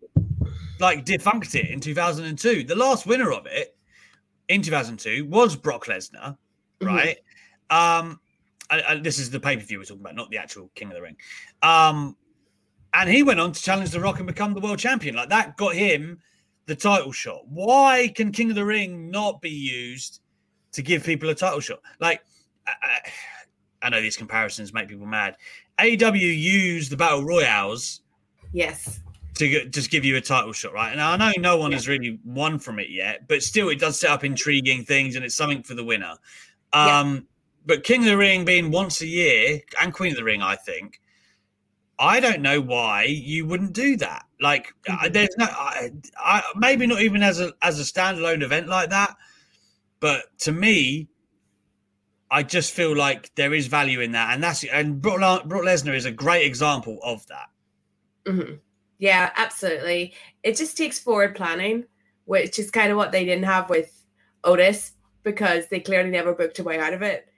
[0.81, 2.65] like defunct it in 2002.
[2.65, 3.77] The last winner of it
[4.49, 6.37] in 2002 was Brock Lesnar,
[6.81, 6.87] Mhm.
[6.87, 7.19] right?
[7.71, 8.21] Um,
[8.71, 10.89] and- and this is the pay per view we're talking about, not the actual King
[10.89, 11.17] of the Ring.
[11.63, 12.17] Um,
[12.95, 15.15] and he went on to challenge The Rock and become the world champion.
[15.15, 16.21] Like that got him
[16.67, 17.47] the title shot.
[17.49, 20.21] Why can King of the Ring not be used
[20.73, 21.81] to give people a title shot?
[22.01, 22.23] Like,
[22.67, 23.11] I, I-
[23.85, 25.37] I know these comparisons make people mad.
[25.79, 28.01] AEW used the battle royales
[28.53, 29.01] yes
[29.35, 30.93] to g- just give you a title shot, right?
[30.93, 33.99] And I know no one has really won from it yet, but still, it does
[33.99, 36.15] set up intriguing things, and it's something for the winner.
[36.73, 37.27] Um,
[37.65, 40.57] But King of the Ring being once a year, and Queen of the Ring, I
[40.57, 41.01] think.
[41.99, 44.25] I don't know why you wouldn't do that.
[44.41, 48.67] Like, I there's no, I, I, maybe not even as a as a standalone event
[48.69, 49.15] like that.
[50.01, 51.09] But to me,
[52.33, 55.95] I just feel like there is value in that, and that's and Brock, Brock Lesnar
[55.95, 57.51] is a great example of that.
[58.25, 58.59] Mhm.
[58.99, 60.15] Yeah, absolutely.
[60.43, 61.85] It just takes forward planning,
[62.25, 64.07] which is kind of what they didn't have with
[64.45, 64.93] Otis
[65.25, 67.29] because they clearly never booked a way out of it,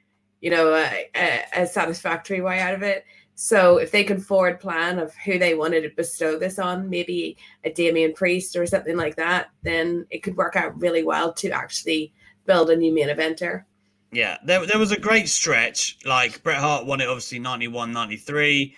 [0.40, 3.04] you know, a, a, a satisfactory way out of it.
[3.34, 7.36] So if they can forward plan of who they wanted to bestow this on, maybe
[7.64, 11.50] a Damian Priest or something like that, then it could work out really well to
[11.50, 12.12] actually
[12.46, 13.64] build a new main eventer.
[14.14, 15.98] Yeah, there, there was a great stretch.
[16.04, 18.74] Like Bret Hart won it obviously 91, 93.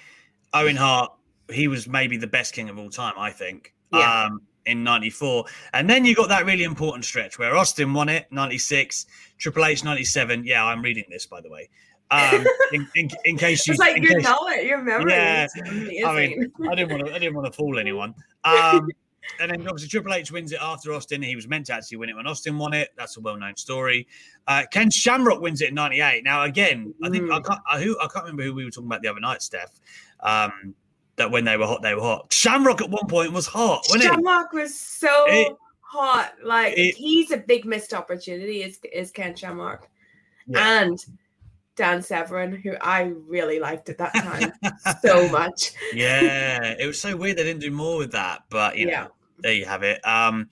[0.54, 1.12] Owen Hart,
[1.52, 4.24] he was maybe the best king of all time, I think, Yeah.
[4.24, 5.44] um, in 94.
[5.74, 9.06] And then you got that really important stretch where Austin won it, 96,
[9.38, 10.44] Triple H, 97.
[10.44, 11.68] Yeah, I'm reading this, by the way.
[12.10, 13.72] Um, in, in, in case you.
[13.72, 15.12] It's like your case- knowledge, your memory.
[15.12, 15.46] Yeah.
[16.06, 17.14] I mean, I didn't want to.
[17.14, 18.14] I didn't want to fool anyone.
[18.44, 18.88] Um,
[19.40, 21.22] and then obviously Triple H wins it after Austin.
[21.22, 22.90] He was meant to actually win it when Austin won it.
[22.96, 24.06] That's a well-known story.
[24.46, 26.24] Uh, Ken Shamrock wins it in '98.
[26.24, 27.60] Now again, I think I can't.
[27.70, 29.72] I, who I can't remember who we were talking about the other night, Steph.
[30.20, 30.74] Um,
[31.16, 32.32] that when they were hot, they were hot.
[32.32, 34.06] Shamrock at one point was hot, wasn't it?
[34.08, 36.34] Shamrock was so It- hot.
[36.44, 38.62] Like It- he's a big missed opportunity.
[38.62, 39.88] Is is Ken Shamrock
[40.46, 40.82] Yeah.
[40.82, 40.98] and
[41.74, 44.52] Dan Severn, who I really liked at that time
[45.02, 45.72] so much.
[45.94, 49.06] yeah, it was so weird they didn't do more with that, but you know, Yeah.
[49.38, 50.04] There you have it.
[50.06, 50.48] Um,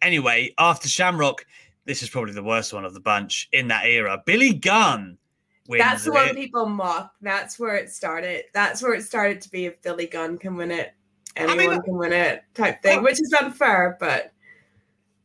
[0.00, 1.44] anyway, after Shamrock,
[1.84, 4.22] this is probably the worst one of the bunch in that era.
[4.24, 5.18] Billy Gunn
[5.68, 6.36] wins That's the one it.
[6.36, 7.12] people mock.
[7.20, 8.44] That's where it started.
[8.54, 10.94] That's where it started to be if Billy Gunn can win it,
[11.36, 14.32] anyone mean, can win it type thing, which is unfair, but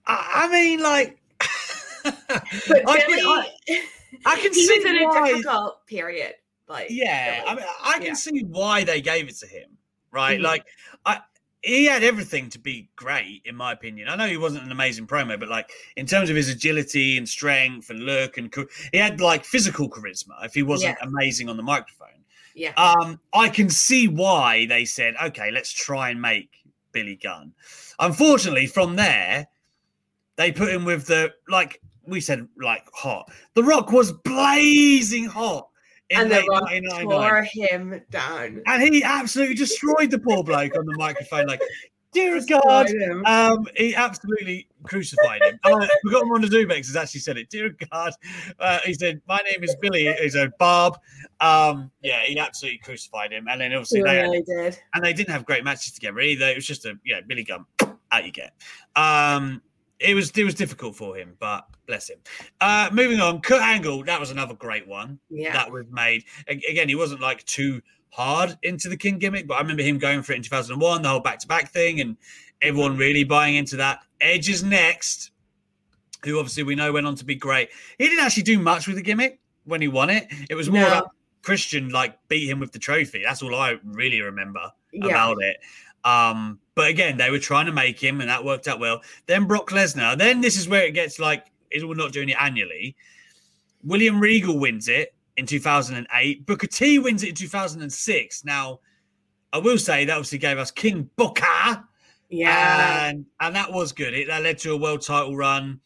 [0.05, 1.19] I, I mean, like,
[2.03, 2.15] but
[2.87, 3.83] I can- Billy, I-
[4.25, 6.33] I can see in why- a difficult period.
[6.69, 8.13] Like Yeah, I mean, I can Yeah.
[8.15, 9.77] see why they gave it to him,
[10.11, 10.37] right?
[10.39, 10.43] Mhm.
[10.43, 10.65] Like,
[11.05, 11.19] I
[11.67, 14.07] he had everything to be great, in my opinion.
[14.07, 17.27] I know he wasn't an amazing promo, but like in terms of his agility and
[17.27, 18.53] strength and look and
[18.93, 20.45] he had like physical charisma.
[20.45, 21.07] If he wasn't Yeah.
[21.07, 22.23] amazing on the microphone,
[22.55, 22.71] yeah.
[22.77, 26.49] um, I can see why they said, okay, let's try and make
[26.93, 27.53] Billy Gunn.
[27.99, 29.47] Unfortunately, from there,
[30.37, 33.29] they put him with the like we said, like hot.
[33.55, 35.67] The Rock was blazing hot
[36.11, 38.61] and the late Rock tore him down.
[38.65, 41.47] And he absolutely destroyed the poor bloke on the microphone.
[41.47, 41.61] Like,
[42.13, 42.87] dear God,
[43.25, 45.59] um, he absolutely crucified him.
[45.65, 47.49] Oh, I forgot Ronda Zubex has actually said it.
[47.49, 48.13] Dear God,
[48.59, 50.99] uh, he said, "My name is Billy." He said, "Bob."
[51.39, 53.47] Um, yeah, he absolutely crucified him.
[53.49, 54.79] And then obviously He they really did.
[54.93, 56.47] and they didn't have great matches together either.
[56.47, 57.65] It was just a yeah, Billy Gunn
[58.11, 58.53] out you get.
[58.95, 59.61] Um,
[59.99, 62.19] it was it was difficult for him, but bless him.
[62.61, 65.53] Uh, moving on, Kurt Angle, that was another great one Yeah.
[65.53, 66.23] that was made.
[66.47, 70.21] Again, he wasn't like too hard into the King gimmick, but I remember him going
[70.21, 72.17] for it in 2001, the whole back to back thing, and
[72.61, 74.01] everyone really buying into that.
[74.21, 75.31] Edge is next,
[76.23, 77.69] who obviously we know went on to be great.
[77.97, 80.27] He didn't actually do much with the gimmick when he won it.
[80.49, 80.87] It was more No.
[80.87, 81.11] about
[81.43, 83.21] Christian like beat him with the trophy.
[83.23, 85.07] That's all I really remember Yeah.
[85.07, 85.57] about it.
[86.03, 89.01] Um, but again, they were trying to make him, and that worked out well.
[89.25, 90.17] Then Brock Lesnar.
[90.17, 92.95] Then this is where it gets like is we're not doing it annually.
[93.83, 96.45] William Regal wins it in 2008.
[96.45, 98.43] Booker T wins it in 2006.
[98.45, 98.79] Now,
[99.53, 101.83] I will say that obviously gave us King Booker,
[102.29, 103.07] Yeah.
[103.09, 104.13] and and that was good.
[104.13, 105.79] It that led to a world title run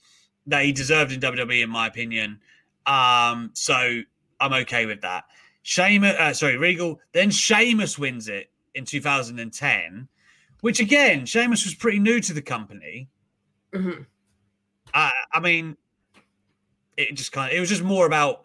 [0.47, 2.39] that he deserved in WWE, in my opinion.
[2.87, 4.01] Um, so
[4.39, 5.25] I'm okay with that.
[5.63, 6.99] Sheamus, uh, sorry, Regal.
[7.13, 10.07] Then Sheamus wins it in 2010,
[10.61, 13.07] which again, Sheamus was pretty new to the company.
[13.71, 14.07] Mhm.
[14.93, 15.77] I, I mean,
[16.97, 18.41] it just kind of, it was just more about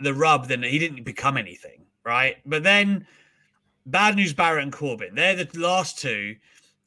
[0.00, 2.36] the rub than he didn't become anything, right?
[2.44, 3.06] But then
[3.86, 6.36] Bad News Barrett and Corbin, they're the last two,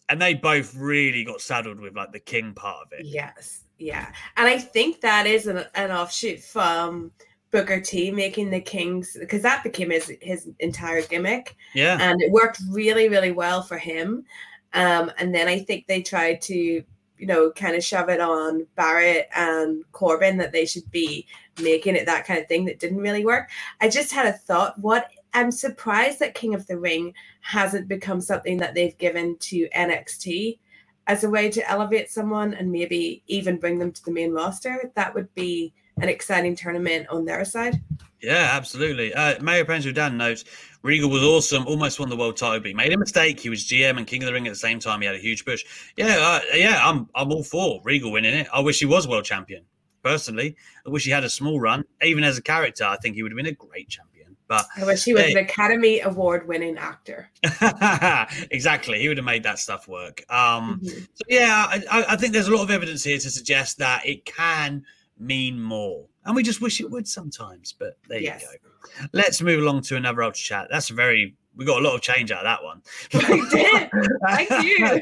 [0.09, 3.05] and they both really got saddled with like the king part of it.
[3.05, 3.63] Yes.
[3.77, 4.07] Yeah.
[4.37, 7.11] And I think that is an, an offshoot from
[7.51, 11.55] Booker T making the Kings because that became his his entire gimmick.
[11.73, 11.97] Yeah.
[11.99, 14.25] And it worked really, really well for him.
[14.73, 16.83] Um, and then I think they tried to,
[17.17, 21.25] you know, kind of shove it on Barrett and Corbin that they should be
[21.61, 23.49] making it that kind of thing that didn't really work.
[23.81, 24.79] I just had a thought.
[24.79, 29.67] What I'm surprised that King of the Ring hasn't become something that they've given to
[29.75, 30.59] NXT
[31.07, 34.91] as a way to elevate someone and maybe even bring them to the main roster.
[34.95, 37.81] That would be an exciting tournament on their side.
[38.21, 39.13] Yeah, absolutely.
[39.13, 40.43] Uh, Mayor Penzo Dan notes
[40.81, 43.39] Regal was awesome, almost won the world title, but he made a mistake.
[43.39, 45.01] He was GM and King of the Ring at the same time.
[45.01, 45.63] He had a huge push.
[45.97, 48.47] Yeah, uh, yeah, I'm I'm all for Regal winning it.
[48.53, 49.63] I wish he was world champion.
[50.03, 51.83] Personally, I wish he had a small run.
[52.01, 54.37] Even as a character, I think he would have been a great champion.
[54.47, 55.31] But I wish he was Hey.
[55.33, 57.29] an Academy Award winning actor.
[58.51, 60.23] exactly, he would have made that stuff work.
[60.29, 61.07] Um, Mhm.
[61.13, 64.25] so yeah, I- I think there's a lot of evidence here to suggest that it
[64.25, 64.85] can
[65.19, 67.73] mean more, and we just wish it would sometimes.
[67.73, 68.43] But there Yes.
[68.43, 69.07] you go.
[69.13, 70.67] Let's move along to another ultra chat.
[70.69, 72.83] That's a very we got a lot of change out of that one.
[73.15, 73.89] I did.
[74.27, 75.01] Thank you.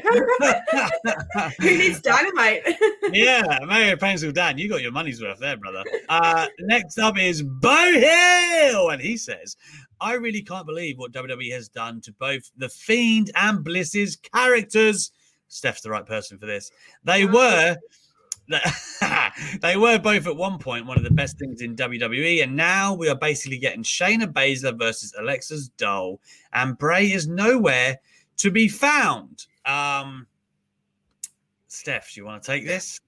[1.60, 2.62] Who needs dynamite?
[3.12, 5.84] yeah, Mario Pencil Dan, you got your money's worth there, brother.
[6.08, 9.58] Uh, next up is Bo Hill, and he says,
[10.00, 15.12] I really can't believe what WWE has done to both The Fiend and Bliss's characters.
[15.48, 16.70] Steph's the right person for this.
[17.04, 17.76] They were.
[19.60, 22.94] they were both at one point one of the best things in WWE, and now
[22.94, 26.20] we are basically getting Shayna Baszler versus Alexa's doll,
[26.52, 27.98] and Bray is nowhere
[28.38, 29.46] to be found.
[29.64, 30.26] Um,
[31.68, 33.00] Steph, do you want to take this?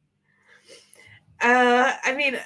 [1.40, 2.38] Uh, I mean,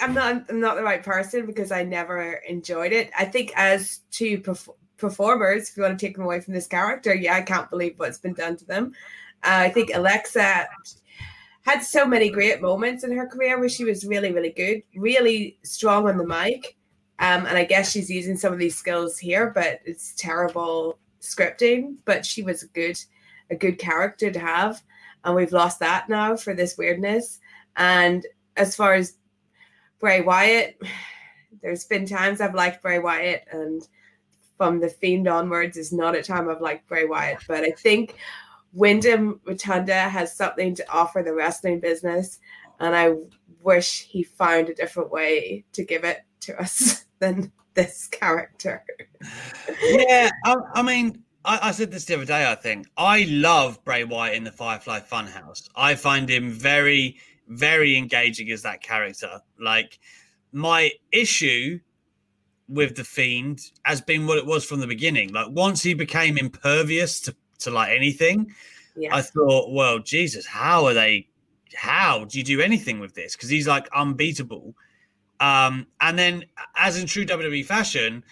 [0.00, 0.44] I'm not.
[0.48, 3.10] I'm not the right person because I never enjoyed it.
[3.18, 6.66] I think as to perf- performers, if you want to take them away from this
[6.66, 8.92] character, yeah, I can't believe what's been done to them.
[9.44, 10.68] Uh, I think Alexa
[11.68, 15.58] had so many great moments in her career where she was really, really good, really
[15.64, 16.76] strong on the mic.
[17.18, 21.96] Um, and I guess she's using some of these skills here, but it's terrible scripting.
[22.06, 22.98] But she was a good,
[23.50, 24.82] a good character to have.
[25.24, 27.38] and we've lost that now for this weirdness.
[27.76, 29.18] And as far as
[30.00, 30.80] Bray Wyatt,
[31.62, 33.86] there's been times I've liked Bray Wyatt, and
[34.56, 37.40] from the Fiend onwards is not a time I've liked Bray Wyatt.
[37.46, 38.14] But I think
[38.72, 42.38] Wyndham Rotunda has something to offer the wrestling business,
[42.80, 43.14] and I
[43.62, 48.84] wish he found a different way to give it to us than this character.
[49.82, 52.50] yeah, I, I mean, I, I, said this the other day.
[52.50, 55.68] I think I love Bray Wyatt in the Firefly Funhouse.
[55.76, 57.16] I find him very,
[57.48, 59.40] very engaging as that character.
[59.60, 59.98] Like
[60.52, 61.80] my issue
[62.68, 65.32] with the Fiend has been what it was from the beginning.
[65.32, 68.54] Like once he became impervious to to like anything,
[68.96, 69.14] yeah.
[69.14, 71.28] I thought, well, Jesus, how are they?
[71.74, 73.36] How do you do anything with this?
[73.36, 74.74] Because he's like unbeatable.
[75.40, 76.44] Um, and then,
[76.76, 78.24] as in true WWE fashion,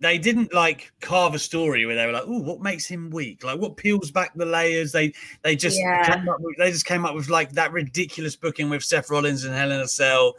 [0.00, 3.44] they didn't like carve a story where they were like, "Oh, what makes him weak?
[3.44, 5.12] Like, what peels back the layers?" They
[5.42, 6.24] they just yeah.
[6.38, 9.70] with, they just came up with like that ridiculous booking with Seth Rollins and Hell
[9.70, 10.34] in a Cell.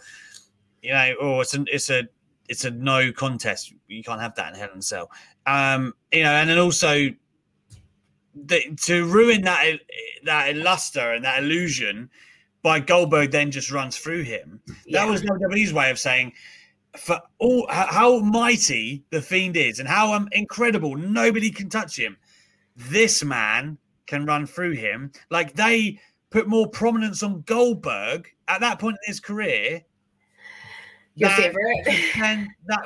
[0.81, 2.03] You know, oh, it's a it's a
[2.49, 3.73] it's a no contest.
[3.87, 5.11] You can't have that in Hell in a Cell.
[5.45, 7.09] Um, you know, and then also
[8.35, 9.79] the, to ruin that
[10.23, 12.09] that luster and that illusion
[12.63, 14.61] by Goldberg then just runs through him.
[14.85, 15.03] Yeah.
[15.03, 16.33] That was WWE's way of saying
[16.97, 22.17] for all how mighty the fiend is and how um, incredible nobody can touch him
[22.75, 23.77] this man
[24.07, 25.97] can run through him like they
[26.31, 29.81] put more prominence on goldberg at that point in his career
[31.15, 32.81] your that, favorite and that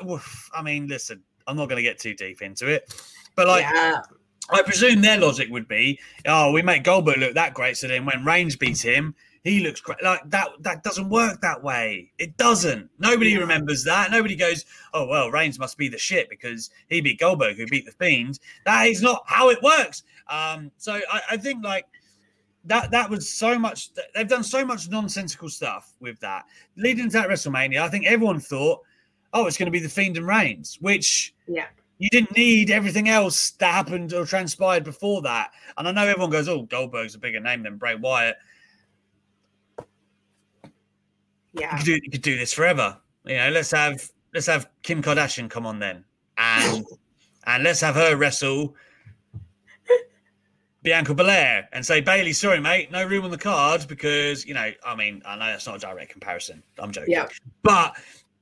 [0.54, 2.94] i mean listen i'm not going to get too deep into it
[3.36, 4.02] but like yeah.
[4.52, 8.06] I presume their logic would be oh we make goldberg look that great so then
[8.06, 9.16] when reigns beats him
[9.46, 10.02] he looks great.
[10.04, 12.12] Like that, that doesn't work that way.
[12.18, 12.90] It doesn't.
[12.98, 13.38] Nobody yeah.
[13.38, 14.10] remembers that.
[14.10, 17.86] Nobody goes, oh, well, Reigns must be the shit because he beat Goldberg, who beat
[17.86, 18.40] The Fiend.
[18.66, 20.02] That is not how it works.
[20.28, 21.86] Um, so I, I think like
[22.66, 26.46] that, that was so much, they've done so much nonsensical stuff with that.
[26.76, 28.82] Leading to that WrestleMania, I think everyone thought,
[29.32, 31.36] oh, it's going to be The Fiend and Reigns, which.
[31.48, 31.68] Yeah
[31.98, 35.52] you didn't need everything else that happened or transpired before that.
[35.78, 38.38] And I know everyone goes, "Oh, Goldberg's a bigger name than Bray Wyatt."
[41.54, 42.98] Yeah, you could, do, you could do this forever.
[43.26, 46.04] You know, let's have let's have Kim Kardashian come on then,
[46.38, 46.86] and
[47.46, 48.76] and let's have her wrestle
[50.86, 54.72] Bianca Belair and say, Bayley, sorry, mate, no room on the card because, you know,
[54.86, 56.62] I mean, I know that's not a direct comparison.
[56.78, 57.12] I'm joking.
[57.12, 57.28] Yeah.
[57.64, 57.98] But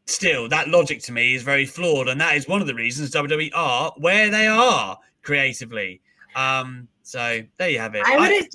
[0.05, 2.07] still, that logic to me is very flawed.
[2.07, 6.01] And that is one of the reasons WWE are where they are creatively.
[6.35, 8.03] Um, so there you have it.
[8.05, 8.47] I would have,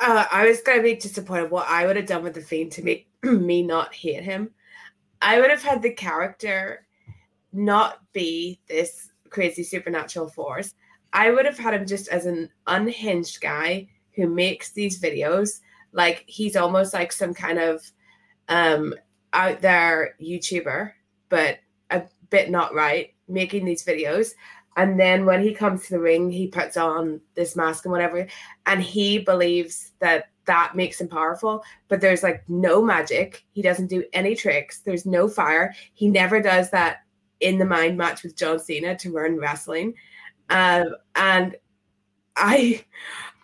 [0.00, 2.72] uh, I was going to be disappointed what I would have done with the Fiend
[2.72, 4.50] to make me not hate him.
[5.22, 6.86] I would have had the character
[7.52, 10.74] not be this crazy supernatural force.
[11.12, 15.60] I would have had him just as an unhinged guy who makes these videos.
[15.92, 17.82] Like he's almost like some kind of
[18.48, 18.94] um
[19.32, 20.92] out there YouTuber,
[21.28, 21.58] but
[21.90, 24.32] a bit not right, making these videos.
[24.76, 28.26] And then when he comes to the ring, he puts on this mask and whatever,
[28.66, 31.62] and he believes that that makes him powerful.
[31.88, 33.44] But there's like no magic.
[33.52, 34.80] He doesn't do any tricks.
[34.80, 35.74] There's no fire.
[35.94, 36.98] He never does that
[37.40, 39.94] in the mind match with John Cena to learn wrestling.
[40.48, 41.56] Um, and
[42.36, 42.84] I,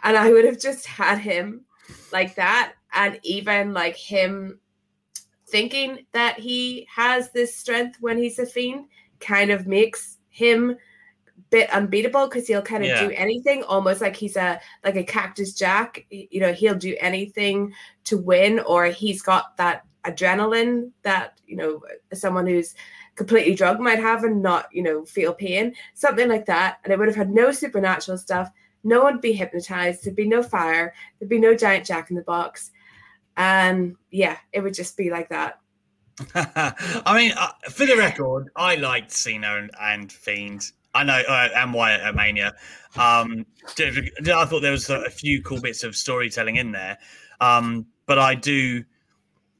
[0.03, 1.65] and I would have just had him
[2.13, 4.59] like that, and even like him
[5.49, 8.87] thinking that he has this strength when he's a fiend
[9.21, 10.77] kind of makes him
[11.51, 13.07] bit unbeatable because he'll kind of yeah.
[13.07, 16.05] do anything almost like he's a like a cactus jack.
[16.11, 17.73] You know he'll do anything
[18.05, 21.83] to win or he's got that adrenaline that you know
[22.13, 22.75] someone who's
[23.15, 26.79] completely drugged might have and not you know feel pain something like that.
[26.85, 28.51] And it would have had no supernatural stuff.
[28.85, 30.05] No one would be hypnotized.
[30.05, 30.95] There'd be no fire.
[31.19, 32.71] There'd be no giant jack in the box
[33.37, 35.61] and yeah it would just be like that
[36.35, 40.73] I mean, uh, for the record, I liked Cena and, and Fiend.
[40.95, 42.55] I know, uh, and Wyatt at Mania.
[42.97, 43.45] Um,
[43.79, 46.97] I thought there was a few cool bits of storytelling in there,
[47.41, 48.83] um, but I do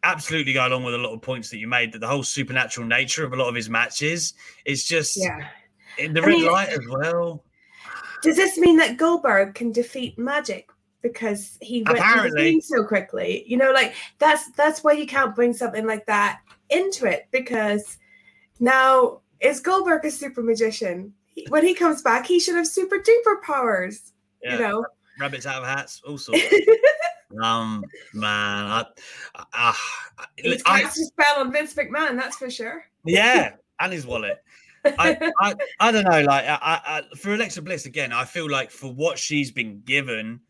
[0.03, 1.93] absolutely go along with a lot of points that you made.
[1.93, 4.33] That the whole supernatural nature of a lot of his matches
[4.65, 5.49] is just yeah.
[5.99, 7.45] in the I red mean, light as well.
[8.23, 10.71] Does this mean that Goldberg can defeat magic
[11.09, 12.61] because he went Apparently.
[12.61, 13.45] so quickly?
[13.47, 16.41] You know, like that's that's why you can't bring something like that
[16.71, 17.99] into it because
[18.61, 21.13] now is Goldberg a super magician?
[21.49, 24.13] when he comes back, he should have super duper powers.
[24.43, 24.55] Yeah.
[24.55, 24.87] You know,
[25.19, 26.43] rabbits out of hats, all sorts.
[27.43, 28.85] um, man, I,
[29.53, 29.75] I,
[30.37, 32.85] he's I, cast a spell on Vince McMahon, that's for sure.
[33.05, 34.43] Yeah, and his wallet.
[34.99, 36.23] I, I, I don't know.
[36.23, 40.41] Like, I, I, for Alexa Bliss again, I feel like for what she's been given,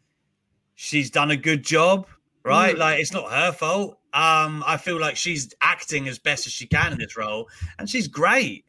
[0.77, 2.07] she's done a good job,
[2.45, 2.77] right?
[2.77, 2.79] Mhm.
[2.79, 3.99] Like it's not her fault.
[4.13, 7.49] Um, I feel like she's acting as best as she can in this role,
[7.79, 8.65] and she's great.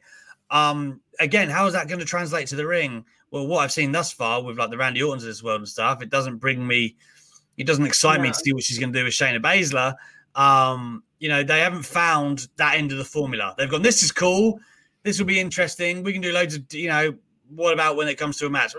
[0.50, 3.04] Um, again, how is that going to translate to the ring?
[3.30, 5.68] Well, what I've seen thus far with like the Randy Ortons of this world and
[5.68, 6.96] stuff, it doesn't bring me,
[7.56, 9.94] it doesn't excite me to see what she's going to do with Shayna Baszler.
[10.34, 13.54] Um, you know, they haven't found that end of the formula.
[13.58, 14.58] They've gone, this is cool,
[15.02, 16.02] this will be interesting.
[16.02, 17.14] We can do loads of, you know,
[17.54, 18.74] what about when it comes to a match?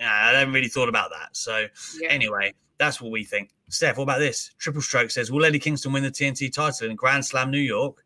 [0.00, 1.36] Yeah, I haven't really thought about that.
[1.36, 1.66] So
[2.00, 2.08] Yeah.
[2.08, 3.50] anyway, that's what we think.
[3.68, 4.50] Steph, what about this?
[4.58, 8.02] Triple Stroke says, will Eddie Kingston win the TNT title in Grand Slam New York?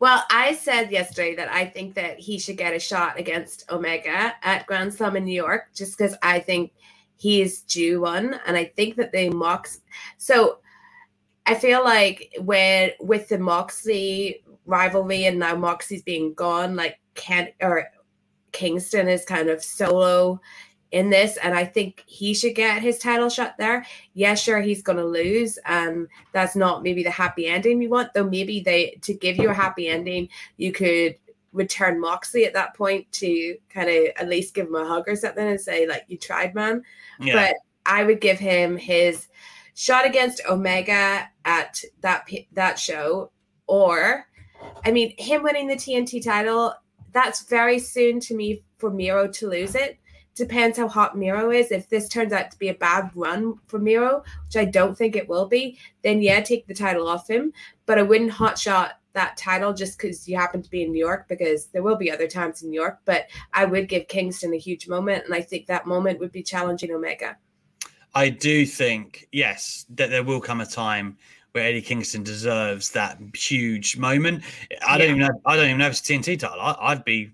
[0.00, 4.34] Well, I said yesterday that I think that he should get a shot against Omega
[4.42, 6.72] at Grand Slam in New York, just because I think
[7.16, 9.80] he's due one, and I think that they Mox.
[10.18, 10.58] So
[11.46, 17.50] I feel like when with the Moxley rivalry and now Moxley's being gone, like Kent
[17.62, 17.86] or
[18.52, 20.40] Kingston is kind of solo
[20.96, 23.84] in this, and I think he should get his title shot there.
[24.14, 28.14] Yeah, sure, he's gonna lose, and that's not maybe the happy ending you want.
[28.14, 31.16] Though maybe they to give you a happy ending, you could
[31.52, 35.16] return Moxley at that point to kind of at least give him a hug or
[35.16, 36.82] something and say like you tried, man.
[37.20, 37.34] Yeah.
[37.34, 39.28] But I would give him his
[39.74, 43.32] shot against Omega at that that show,
[43.66, 44.26] or
[44.82, 46.72] I mean him winning the TNT title.
[47.12, 49.98] That's very soon to me for Miro to lose it.
[50.36, 51.72] Depends how hot Miro is.
[51.72, 55.16] If this turns out to be a bad run for Miro, which I don't think
[55.16, 57.52] it will be, then yeah, take the title off him.
[57.86, 60.98] But I wouldn't hot shot that title just because you happen to be in New
[60.98, 62.98] York, because there will be other times in New York.
[63.06, 66.42] But I would give Kingston a huge moment, and I think that moment would be
[66.42, 67.36] challenging Omega.
[68.14, 71.16] I do think, yes, that there will come a time
[71.52, 74.44] where Eddie Kingston deserves that huge moment.
[74.86, 75.40] I don't even know.
[75.46, 76.60] I don't even know if it's a TNT title.
[76.60, 77.32] I, I'd be,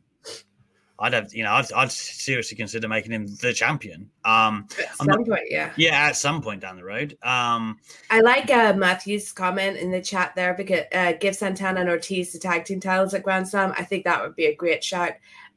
[1.03, 4.09] I'd have, you know, I'd, I'd seriously consider making him the champion.
[4.25, 5.73] Um, At some not- point, yeah.
[5.77, 7.19] yeah, at some point down the road.
[7.25, 7.79] Um,
[8.09, 12.33] I like uh, Matthew's comment in the chat there because uh, give Santana and Ortiz
[12.33, 13.75] the tag team titles at Grand Slam.
[13.77, 15.13] I think that would be a great shout.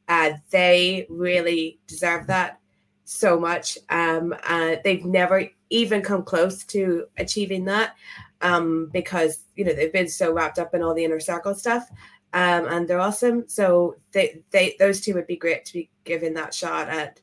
[0.08, 2.60] Uh, they really deserve that
[3.06, 3.78] so much.
[3.90, 7.96] Um, uh, they've never even come close to achieving that
[8.42, 11.90] um, because you know they've been so wrapped up in all the inner circle stuff.
[12.36, 13.48] Um, and they're awesome.
[13.48, 17.22] So they, they those two would be great to be given that shot at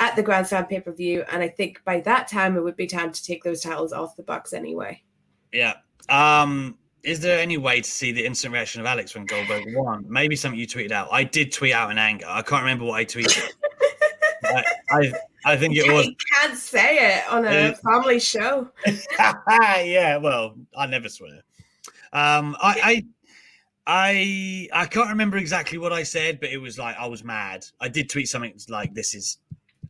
[0.00, 1.24] at the Grand Slam pay per view.
[1.30, 4.16] And I think by that time it would be time to take those titles off
[4.16, 5.02] the Bucks anyway.
[5.52, 5.74] yeah.
[6.08, 10.04] Um, is there any way to see the instant reaction of Alex when Goldberg won?
[10.08, 11.08] Maybe something you tweeted out.
[11.12, 12.26] I did tweet out in anger.
[12.28, 13.48] I can't remember what I tweeted.
[14.44, 15.12] I, I,
[15.44, 18.68] I think it was You can't say it on a family show.
[19.18, 21.42] yeah, well, I never swear.
[22.12, 23.04] Um, I, I,
[23.86, 27.66] I, I can't remember exactly what I said, but it was like I was mad.
[27.80, 29.38] I did tweet something like "This is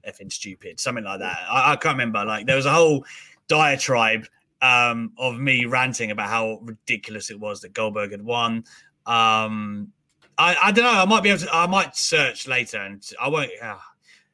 [0.09, 1.39] effing stupid," something like that.
[1.51, 2.25] I, I can't remember.
[2.25, 3.05] Like there was a whole
[3.49, 4.27] diatribe
[4.63, 8.65] um, of me ranting about how ridiculous it was that Goldberg had won.
[9.07, 9.93] Um,
[10.39, 11.03] I, I don't know.
[11.03, 11.55] I might be able to.
[11.55, 13.51] I might search later, and I won't.
[13.63, 13.85] ah,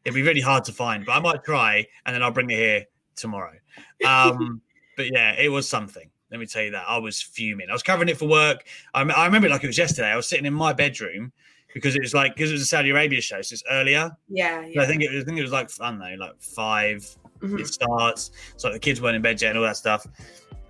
[0.04, 2.56] it'd be really hard to find, but I might try, and then I'll bring it
[2.56, 2.84] here
[3.16, 3.54] tomorrow.
[4.06, 4.62] Um,
[4.96, 6.08] but yeah, it was something.
[6.30, 7.68] Let me tell you that I was fuming.
[7.70, 8.64] I was covering it for work.
[8.94, 10.08] I remember it like it was yesterday.
[10.08, 11.32] I was sitting in my bedroom
[11.72, 14.10] because it was like because it was a Saudi Arabia show, so it's earlier.
[14.28, 14.82] Yeah, yeah.
[14.82, 15.22] I think it was.
[15.22, 17.60] I think it was like I don't know, like 5 Mhm.
[17.60, 18.30] It starts.
[18.56, 20.06] So the kids weren't in bed yet and all that stuff.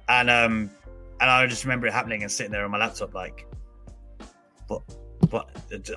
[0.08, 0.70] And um,
[1.20, 3.46] and I just remember it happening and sitting there on my laptop like,
[4.68, 4.82] what?
[5.30, 5.48] What?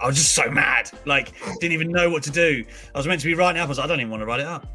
[0.01, 0.89] I was just so mad.
[1.05, 2.63] Like, didn't even know what to do.
[2.93, 3.67] I was meant to be writing it up.
[3.67, 4.65] I was like, I don't even want to write it up.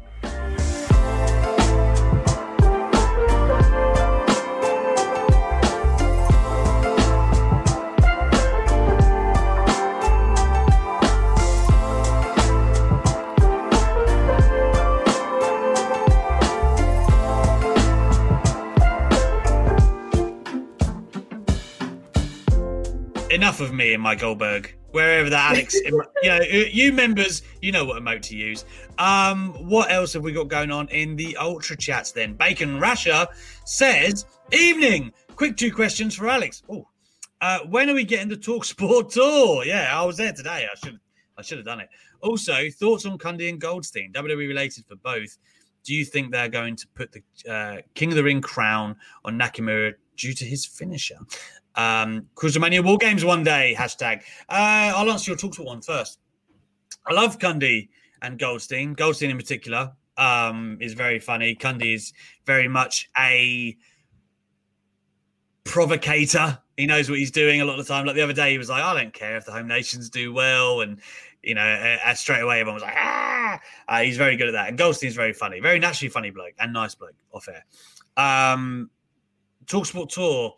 [23.55, 24.75] Enough of me and my Goldberg.
[24.91, 28.65] Wherever that Alex, you know, you members, you know what emote to use.
[28.97, 32.11] Um, what else have we got going on in the ultra chats?
[32.11, 33.27] Then Bacon Rasher
[33.63, 36.63] says, "Evening, quick two questions for Alex.
[36.69, 36.87] Oh,
[37.41, 39.65] uh, when are we getting the Talk Sport tour?
[39.65, 40.67] Yeah, I was there today.
[40.69, 40.99] I should,
[41.37, 41.89] I should have done it.
[42.21, 45.37] Also, thoughts on Cundy and Goldstein, WWE related for both.
[45.85, 49.37] Do you think they're going to put the uh, King of the Ring crown on
[49.37, 51.17] Nakamura due to his finisher?
[51.75, 53.75] Um, Cruisermania War Games one day.
[53.77, 54.21] Hashtag.
[54.49, 56.19] Uh, I'll answer your talk to one first.
[57.05, 57.89] I love Cundy
[58.21, 58.93] and Goldstein.
[58.93, 61.55] Goldstein in particular um, is very funny.
[61.55, 62.13] Cundy is
[62.45, 63.77] very much a
[65.63, 66.59] provocator.
[66.77, 68.05] He knows what he's doing a lot of the time.
[68.05, 70.33] Like the other day, he was like, "I don't care if the home nations do
[70.33, 70.99] well," and
[71.45, 74.67] you know, uh, straight away everyone was like, ah, uh, he's very good at that.
[74.67, 77.63] And Goldstein's very funny, very naturally funny bloke and nice bloke off air.
[78.17, 78.89] Um,
[79.65, 80.55] Talksport Tour.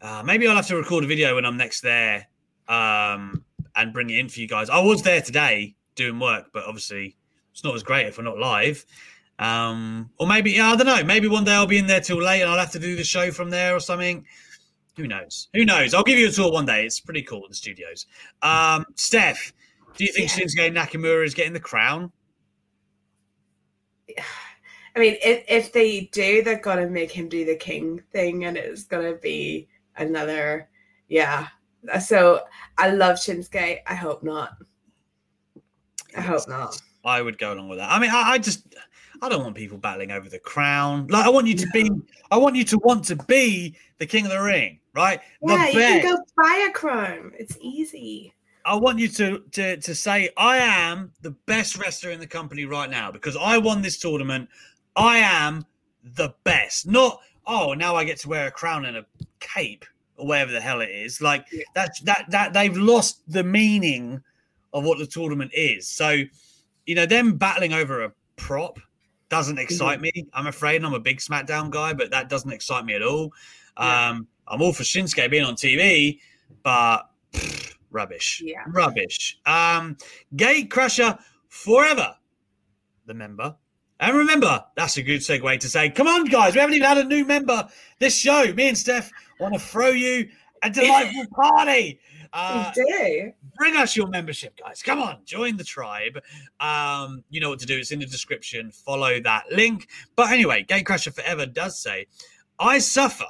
[0.00, 2.26] Uh, maybe I'll have to record a video when I'm next there
[2.68, 3.44] um,
[3.76, 4.70] and bring it in for you guys.
[4.70, 7.16] I was there today doing work, but obviously
[7.52, 8.84] it's not as great if we're not live.
[9.38, 11.02] Um, or maybe yeah, I don't know.
[11.02, 13.04] Maybe one day I'll be in there till late and I'll have to do the
[13.04, 14.24] show from there or something.
[14.96, 15.48] Who knows?
[15.54, 15.94] Who knows?
[15.94, 16.84] I'll give you a tour one day.
[16.84, 18.06] It's pretty cool in the studios.
[18.42, 19.52] Um, Steph,
[19.96, 20.44] do you think yeah.
[20.44, 22.12] Shinsuke Nakamura is getting the crown?
[24.96, 28.56] I mean, if, if they do, they're gonna make him do the king thing, and
[28.56, 29.68] it's gonna be
[30.00, 30.68] another,
[31.08, 31.48] yeah.
[31.92, 32.42] Uh, so
[32.78, 33.78] I love Shinsuke.
[33.86, 34.56] I hope not.
[36.16, 36.80] I hope not.
[37.04, 37.90] I would go along with that.
[37.90, 38.74] I mean, I, I just
[39.22, 41.06] I don't want people battling over the crown.
[41.08, 41.90] Like I want you to be,
[42.30, 45.20] I want you to want to be the king of the ring, right?
[45.42, 47.32] Yeah, you can go buy a crown.
[47.38, 48.34] It's easy.
[48.64, 52.64] I want you to to to say I am the best wrestler in the company
[52.64, 54.48] right now because I won this tournament.
[54.96, 55.64] I am
[56.02, 56.86] the best.
[56.86, 59.06] Not oh now I get to wear a crown and a
[59.38, 59.84] cape
[60.20, 61.20] or whatever the hell it is.
[61.20, 61.64] Like yeah.
[61.74, 64.22] that that that they've lost the meaning
[64.72, 65.88] of what the tournament is.
[65.88, 66.22] So
[66.86, 68.78] you know them battling over a prop
[69.28, 70.10] doesn't excite me.
[70.34, 73.32] I'm afraid I'm a big SmackDown guy, but that doesn't excite me at all.
[73.78, 74.10] Yeah.
[74.10, 76.18] Um, I'm all for Shinsuke being on TV,
[76.64, 77.02] but
[77.32, 78.42] pff, rubbish.
[78.44, 78.64] Yeah.
[78.66, 79.38] Rubbish.
[79.46, 79.96] Um,
[80.34, 81.18] Gatecrasher
[81.48, 82.16] forever,
[83.06, 83.54] the member.
[84.00, 86.98] And remember, that's a good segue to say, come on, guys, we haven't even had
[86.98, 87.68] a new member
[87.98, 88.52] this show.
[88.54, 90.28] Me and Steph want to throw you
[90.62, 92.00] a delightful party.
[92.32, 92.72] Uh.
[93.56, 94.82] Bring us your membership, guys.
[94.82, 96.18] Come on, join the tribe.
[96.60, 97.78] Um, you know what to do.
[97.78, 98.70] It's in the description.
[98.70, 99.88] Follow that link.
[100.16, 102.06] But anyway, Gatecrasher Forever does say,
[102.58, 103.26] I suffer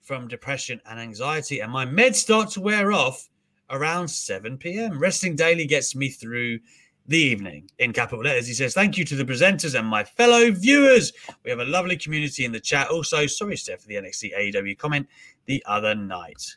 [0.00, 3.28] from depression and anxiety, and my meds start to wear off
[3.70, 4.98] around 7 p.m.
[4.98, 6.60] Wrestling Daily gets me through
[7.06, 8.46] the evening in capital letters.
[8.46, 11.12] He says, Thank you to the presenters and my fellow viewers.
[11.44, 12.88] We have a lovely community in the chat.
[12.88, 15.06] Also, sorry, Steph, for the NXT AEW comment
[15.46, 16.56] the other night.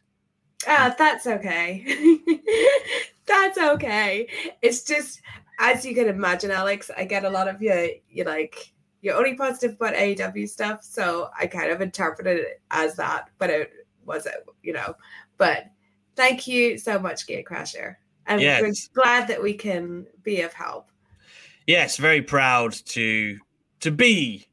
[0.68, 1.86] Ah, that's okay.
[3.26, 4.28] that's okay.
[4.62, 5.22] It's just
[5.60, 9.36] as you can imagine, Alex, I get a lot of your you like you're only
[9.36, 13.72] positive about AEW stuff, so I kind of interpreted it as that, but it
[14.06, 14.96] wasn't, you know.
[15.38, 15.66] But
[16.16, 17.96] thank you so much, Gear Gatecrasher.
[18.26, 18.90] I'm yes.
[18.90, 20.90] glad that we can be of help.
[21.68, 23.38] Yes, very proud to
[23.80, 24.48] to be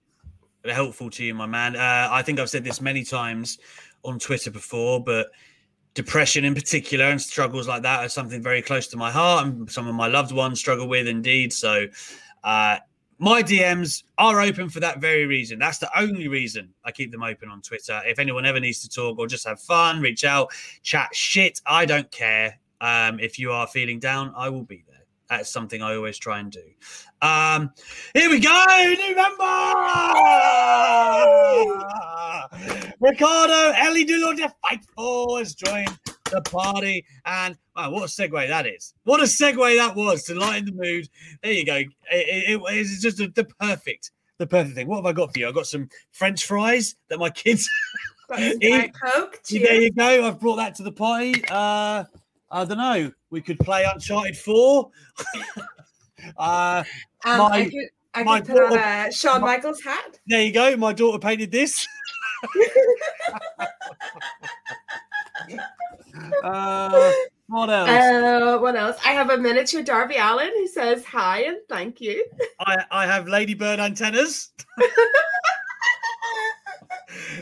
[0.65, 1.77] helpful to you, my man.
[1.77, 3.59] Uh, I think I've said this many times
[4.05, 5.29] on Twitter before, but
[5.95, 9.71] depression in particular and struggles like that are something very close to my heart and
[9.71, 11.53] some of my loved ones struggle with indeed.
[11.53, 11.87] So
[12.43, 12.79] uh,
[13.19, 15.59] my dms are open for that very reason.
[15.59, 18.03] That's the only reason i keep them open on twitter.
[18.05, 20.53] If anyone ever needs to talk or just have fun reach out
[20.83, 22.59] chat shit i don't care.
[22.81, 24.94] Um, if you are feeling down i will be there
[25.37, 26.63] that's something I always try and do.
[27.21, 27.73] Um,
[28.15, 28.65] here we go,
[28.97, 29.45] new member,
[33.01, 35.99] Ricardo Ellie Dulor Fightful has joined
[36.31, 38.95] the party, and wow, what a segue that is!
[39.05, 41.09] What a segue that was to lighten the mood.
[41.43, 41.77] There you go.
[41.77, 44.87] It, it, it's just a, the perfect, the perfect thing.
[44.87, 45.49] What have I got for you?
[45.49, 47.69] I've got some French fries that my kids
[48.39, 48.93] eat.
[49.03, 49.41] Coke.
[49.51, 50.27] There you go.
[50.27, 51.45] I've brought that to the party.
[51.51, 52.05] Uh,
[52.55, 53.11] I don't know.
[53.31, 54.93] We could play Uncharted Four.
[56.39, 56.85] uh,
[57.25, 60.21] um, my, I could, I my could put daughter, on a Shawn my, Michaels hat.
[60.29, 60.77] There you go.
[60.77, 61.85] My daughter painted this.
[66.45, 67.13] uh,
[67.49, 67.91] what else?
[67.91, 68.99] Uh, what else?
[69.05, 72.25] I have a miniature Darby Allin who says hi and thank you.
[72.61, 74.53] I, I have Ladybird antennas.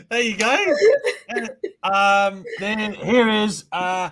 [0.09, 0.57] there you go.
[1.83, 4.09] um, then here is uh,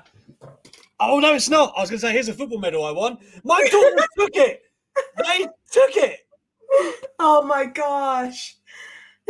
[1.04, 1.74] Oh no, it's not.
[1.76, 3.18] I was going to say, here's a football medal I won.
[3.43, 4.62] My daughter took it.
[5.18, 5.39] They
[5.72, 6.20] took it.
[7.18, 8.56] Oh my gosh.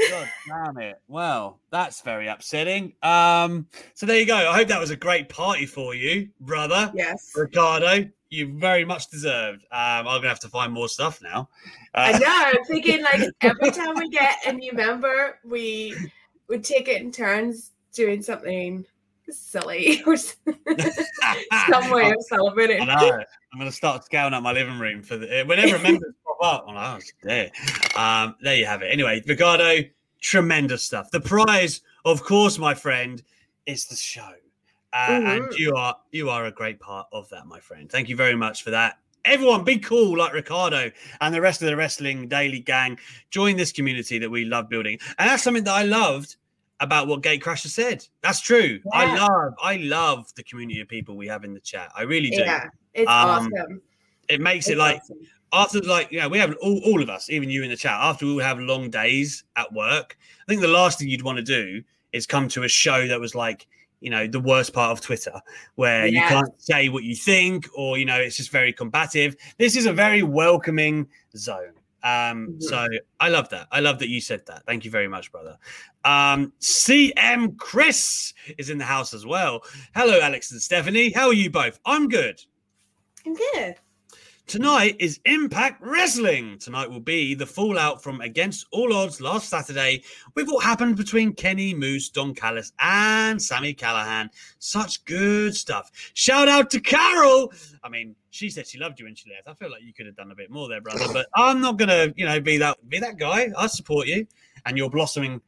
[0.10, 0.96] God damn it.
[1.08, 2.94] Well, that's very upsetting.
[3.02, 4.36] Um, so there you go.
[4.36, 6.92] I hope that was a great party for you, brother.
[6.94, 7.32] Yes.
[7.36, 9.64] Ricardo, you very much deserved.
[9.72, 11.50] Um, I'm gonna have to find more stuff now.
[11.94, 12.60] Uh, I know.
[12.60, 15.96] I'm thinking like every time we get a new member, we
[16.48, 18.86] would take it in turns doing something
[19.40, 22.82] silly or some way of celebrating.
[22.82, 23.24] I know.
[23.54, 26.66] I'm going to start scouting out my living room for the, whenever members pop up.
[26.68, 27.52] I'm like, oh, there.
[27.96, 28.88] Um, there you have it.
[28.88, 29.80] Anyway, Ricardo,
[30.22, 31.12] tremendous stuff.
[31.12, 33.22] The prize, of course, my friend,
[33.66, 34.32] is the show.
[34.94, 35.28] Uh, mm-hmm.
[35.28, 37.90] And you are you are a great part of that, my friend.
[37.90, 38.98] Thank you very much for that.
[39.24, 42.98] Everyone, be cool like Ricardo and the rest of the Wrestling Daily gang.
[43.30, 46.36] Join this community that we love building, and that's something that I loved
[46.82, 48.06] about what Gatecrasher said.
[48.22, 48.80] That's true.
[48.84, 48.92] Yeah.
[48.92, 51.92] I love, I love the community of people we have in the chat.
[51.96, 52.42] I really do.
[52.42, 53.82] Yeah, it's um, awesome.
[54.28, 55.18] It makes it like awesome.
[55.54, 58.26] after like yeah, we have all, all of us even you in the chat after
[58.26, 61.44] we all have long days at work i think the last thing you'd want to
[61.44, 63.68] do is come to a show that was like
[64.00, 65.42] you know the worst part of twitter
[65.76, 69.76] where you can't say what you think or you know it's just very combative this
[69.76, 71.06] is a very welcoming
[71.36, 71.74] zone
[72.04, 72.62] um Mhm.
[72.64, 72.88] so
[73.20, 73.68] i love that.
[73.72, 74.64] I love that you said that.
[74.66, 75.58] Thank you very much brother.
[76.04, 79.62] Um cm chris is in the house as well.
[79.96, 81.12] Hello alex and stephanie.
[81.12, 81.80] How are you both?
[81.86, 82.42] I'm good.
[83.26, 83.76] I'm good.
[84.52, 86.58] Tonight is Impact Wrestling.
[86.60, 90.04] Tonight will be the fallout from Against All Odds last Saturday
[90.36, 94.28] with what happened between Kenny Moose, Don Callis, and Sami Callihan.
[94.60, 95.90] Such good stuff.
[96.16, 97.54] Shout out to Carol.
[97.82, 99.48] I mean, she said she loved you when she left.
[99.48, 101.06] I feel like you could have done a bit more there, brother.
[101.14, 103.54] But I'm not gonna, you know, be that be that guy.
[103.58, 104.28] I support you
[104.66, 105.40] and your blossoming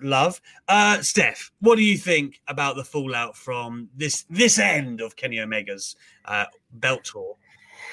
[0.00, 0.40] love.
[0.68, 5.40] Uh Steph, what do you think about the fallout from this this end of Kenny
[5.40, 5.96] Omega's
[6.26, 6.44] uh,
[6.74, 7.36] belt tour?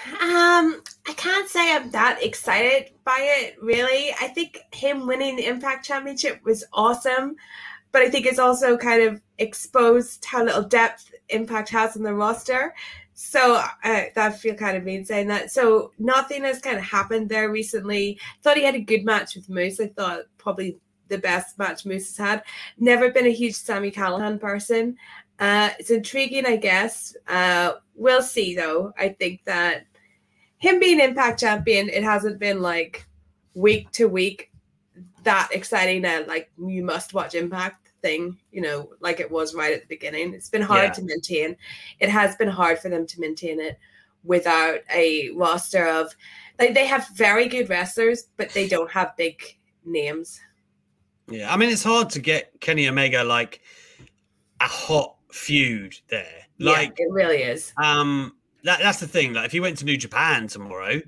[0.08, 4.12] Um, I can't say I'm that excited by it, really.
[4.22, 7.36] I think him winning the Impact Championship was awesome,
[7.92, 12.14] but I think it's also kind of exposed how little depth Impact has in the
[12.14, 12.74] roster.
[13.14, 15.52] So uh, that feel kind of mean saying that.
[15.52, 18.18] So nothing has kind of happened there recently.
[18.42, 19.82] Thought he had a good match with Moose.
[19.82, 20.78] I thought probably
[21.10, 22.44] the best match Moose has had.
[22.78, 24.96] Never been a huge Sami Callihan person.
[25.40, 27.16] Uh, it's intriguing, I guess.
[27.28, 28.94] Uh, we'll see, though.
[28.98, 29.86] I think that
[30.60, 33.08] him being Impact champion, it hasn't been like
[33.56, 34.52] week to week
[35.24, 39.74] that exciting and like you must watch Impact thing, you know, like it was right
[39.74, 40.34] at the beginning.
[40.34, 40.92] It's been hard Yeah.
[40.94, 41.58] to maintain.
[42.00, 43.78] It has been hard for them to maintain it
[44.24, 46.14] without a roster of
[46.60, 49.42] like they have very good wrestlers, but they don't have big
[49.86, 50.40] names.
[51.30, 53.62] Yeah, I mean it's hard to get Kenny Omega like
[54.62, 56.44] a hot feud there.
[56.58, 57.74] Like yeah, it really is.
[57.82, 58.34] um
[58.64, 59.34] that that's the thing.
[59.34, 61.02] Like if you went to New Japan tomorrow,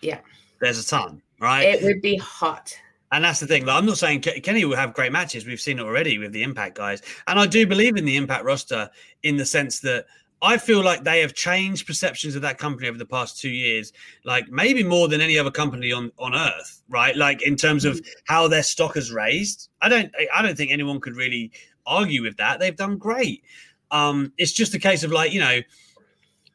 [0.00, 0.18] Yeah.
[0.60, 1.62] there's a ton, right?
[1.68, 2.76] It would be hot.
[3.12, 3.64] and that's the thing.
[3.66, 5.46] Like I'm not saying Ke- Kenny will have great matches.
[5.46, 8.44] We've seen it already with the Impact guys, and I do believe in the Impact
[8.44, 8.90] roster
[9.22, 10.06] in the sense that
[10.42, 13.92] I feel like they have changed perceptions of that company over the past two years,
[14.24, 17.16] like maybe more than any other company on on earth, right?
[17.16, 19.68] Like in terms of how their stock has raised.
[19.80, 21.52] I don't I don't think anyone could really
[21.86, 22.58] argue with that.
[22.60, 23.44] They've done great.
[23.90, 25.60] Um, it's just a case of like you know,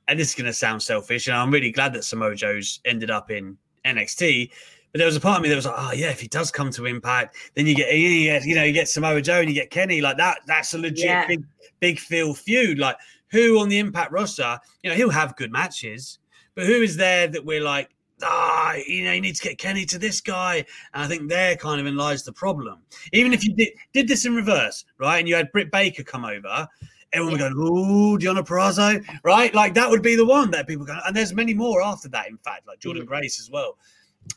[0.10, 3.12] and this is going to sound selfish, and I'm really glad that Samoa Joe's ended
[3.12, 4.49] up in NXT.
[4.91, 6.49] But there was a part of me that was like, oh yeah, if he does
[6.49, 9.47] come to Impact, then you get, you get you know, you get Samoa Joe and
[9.47, 10.39] you get Kenny like that.
[10.47, 11.28] That's a legit Yeah.
[11.28, 11.43] big
[11.80, 12.80] big feel feud.
[12.80, 12.97] Like
[13.32, 16.18] who on the Impact roster, you know, he'll have good matches,
[16.55, 17.91] but who is there that we're like,
[18.24, 21.55] ah, you know, you need to get Kenny to this guy, and I think there
[21.55, 22.80] kind of in lies the problem.
[23.14, 26.26] Even if you did did this in reverse, right, and you had Britt Baker come
[26.26, 26.68] over.
[27.12, 29.53] Everyone would go, ooh, Deonna Purrazzo, right?
[29.53, 32.28] Like that would be the one that people go, and there's many more after that,
[32.28, 33.78] in fact, like Jordynne Grace as well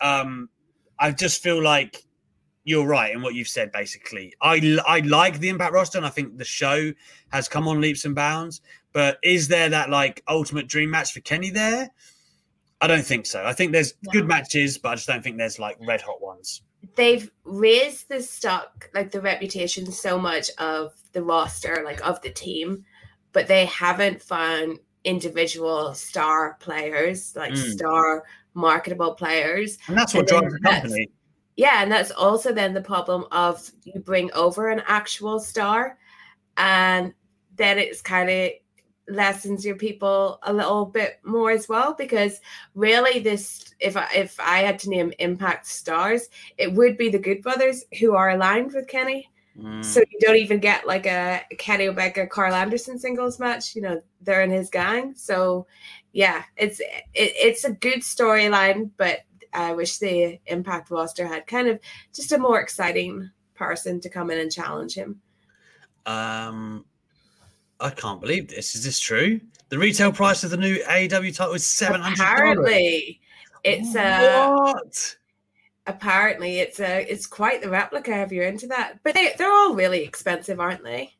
[0.00, 0.48] um,
[0.98, 2.04] I just feel like
[2.64, 3.72] you're right in what you've said.
[3.72, 6.92] Basically, I I like the Impact roster, and I think the show
[7.32, 8.60] has come on leaps and bounds.
[8.92, 11.90] But is there that like ultimate dream match for Kenny there?
[12.80, 13.44] I don't think so.
[13.44, 16.62] I think there's good matches, but I just don't think there's like red hot ones.
[16.94, 22.30] They've raised the stock like the reputation so much of the roster like of the
[22.30, 22.84] team
[23.32, 27.72] but they haven't found individual star players like Mm.
[27.72, 28.24] star
[28.54, 31.08] marketable players And that's what drives the company.
[31.56, 35.98] yeah and that's also then the problem of you bring over an actual star
[36.56, 37.14] and
[37.56, 38.50] then it's kind of
[39.08, 42.40] lessens your people a little bit more as well because
[42.74, 47.18] really this if I, if I had to name impact stars it would be the
[47.18, 49.28] good brothers who are aligned with Kenny.
[49.58, 49.84] Mm.
[49.84, 54.00] so you don't even get like a Kenny Omega Carl Anderson singles match you know
[54.22, 55.14] they're in his gang.
[55.14, 55.66] So
[56.12, 59.20] yeah it's it, it's a good storyline but
[59.52, 61.80] I wish the impact roster had kind of
[62.14, 65.20] just a more exciting person to come in and challenge him.
[66.06, 66.84] Um,
[67.82, 68.74] I can't believe this.
[68.74, 69.40] Is this true?
[69.68, 72.20] The retail price of the new AEW title is seven hundred.
[72.22, 73.20] apparently
[73.64, 75.16] it's a what?
[75.86, 79.74] apparently it's a it's quite the replica if you're into that but they, they're all
[79.74, 81.12] really expensive aren't they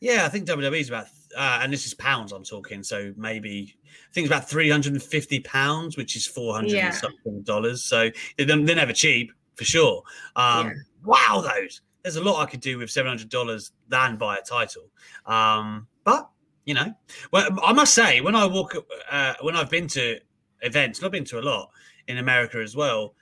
[0.00, 1.06] Yeah, I think WWE's about,
[1.36, 5.96] uh, and this is pounds I'm talking, so maybe I think it's about 350 pounds,
[5.98, 6.90] which is 400 Yeah.
[6.90, 7.84] something dollars.
[7.84, 10.02] So they're, they're never cheap for sure.
[10.36, 10.72] Um, Yeah.
[11.04, 11.82] Wow, those.
[12.02, 14.88] There's a lot I could do with $700 than buy a title.
[15.26, 16.28] Um, but,
[16.64, 16.92] you know,
[17.32, 18.74] well, I must say, when I walk,
[19.10, 20.18] uh, when I've been to
[20.62, 21.70] events, and I've been to a lot
[22.08, 23.14] in America as well,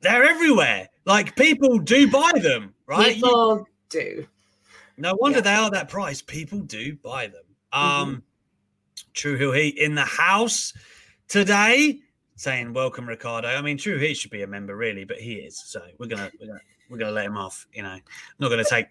[0.00, 0.88] they're everywhere.
[1.04, 3.08] Like people do buy them, right?
[3.16, 4.26] You- people do
[4.98, 5.42] no wonder Yeah.
[5.42, 6.22] they are that price.
[6.22, 7.44] People do buy them.
[7.72, 8.02] Mm-hmm.
[8.02, 8.22] Um,
[9.14, 10.72] True Hill Heat in the house
[11.28, 12.00] today.
[12.36, 13.48] saying welcome Ricardo.
[13.48, 15.62] I mean, true, he should be a member really, but he is.
[15.64, 17.66] So we're gonna we're gonna we're gonna let him off.
[17.72, 17.98] You know,
[18.38, 18.86] not gonna take.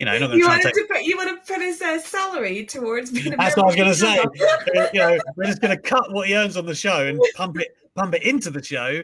[0.00, 0.88] You know, not gonna You try and wanted take.
[0.88, 3.66] to put you want to put his uh, salary towards being a That's what I
[3.66, 4.90] was going to say.
[4.92, 7.60] you know, we're just going to cut what he earns on the show and pump
[7.60, 9.02] it, pump it into the show.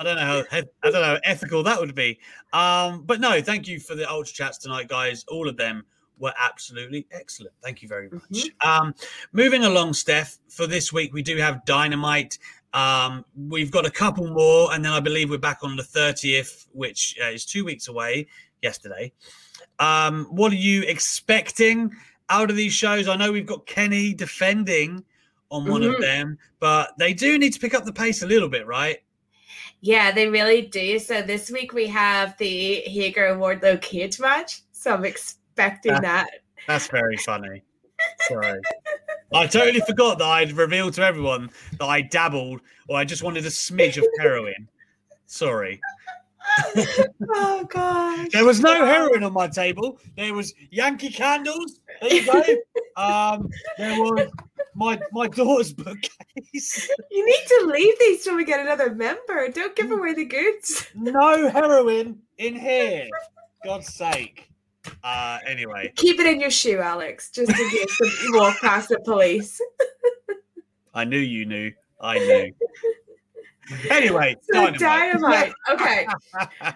[0.00, 2.18] I don't know how I don't know how ethical that would be.
[2.54, 5.26] Um, but no, thank you for the ultra chats tonight, guys.
[5.28, 5.84] All of them
[6.18, 7.52] were absolutely excellent.
[7.62, 8.46] Thank you very much.
[8.64, 8.94] Um,
[9.32, 10.38] moving along, Steph.
[10.48, 12.38] For this week, we do have Dynamite.
[12.72, 16.66] Um, we've got a couple more, and then I believe we're back on the thirtieth,
[16.72, 18.26] which uh, is two weeks away.
[18.62, 19.12] Yesterday.
[19.78, 21.92] Um, what are you expecting
[22.28, 23.08] out of these shows?
[23.08, 25.04] I know we've got Kenny defending
[25.50, 26.00] on one of Mhm.
[26.00, 29.02] them, but they do need to pick up the pace a little bit, right?
[29.80, 30.98] Yeah, they really do.
[30.98, 34.60] So this week we have the Hager and Wardlow cage match.
[34.72, 36.28] So I'm expecting that.
[36.68, 37.62] That's very funny.
[38.28, 38.60] Sorry.
[39.32, 43.44] I totally forgot that I'd revealed to everyone that I dabbled or I just wanted
[43.46, 44.68] a smidge of heroin.
[45.26, 45.80] Sorry.
[47.34, 48.28] Oh gosh.
[48.32, 49.98] There was no heroin on my table.
[50.16, 51.80] There was Yankee candles.
[52.00, 52.42] There you go.
[53.02, 53.48] um,
[53.78, 54.28] there was
[54.74, 56.90] my my daughter's bookcase.
[57.10, 59.48] You need to leave these till we get another member.
[59.48, 60.86] Don't give away the goods.
[60.94, 63.08] No heroin in here.
[63.64, 64.48] God's sake.
[65.04, 68.98] Uh, anyway, Keep it in your shoe, Alex, just in case you walk past the
[69.00, 69.60] police.
[70.94, 71.72] I knew you knew.
[72.00, 72.52] I knew.
[73.90, 74.78] Anyway, So dynamite.
[74.80, 75.52] dynamite.
[75.70, 76.06] Okay.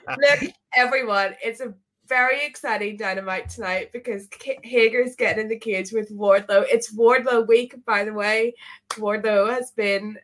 [0.09, 1.75] Look, everyone, it's a
[2.07, 6.65] very exciting dynamite tonight because K- Hager's getting in the cage with Wardlow.
[6.71, 8.55] It's Wardlow week, by the way.
[8.91, 10.19] Wardlow has been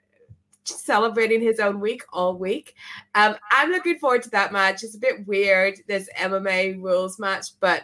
[0.64, 2.75] celebrating his own week all week.
[3.14, 4.83] Um, I'm looking forward to that match.
[4.85, 7.83] It's a bit weird, this MMA rules match, but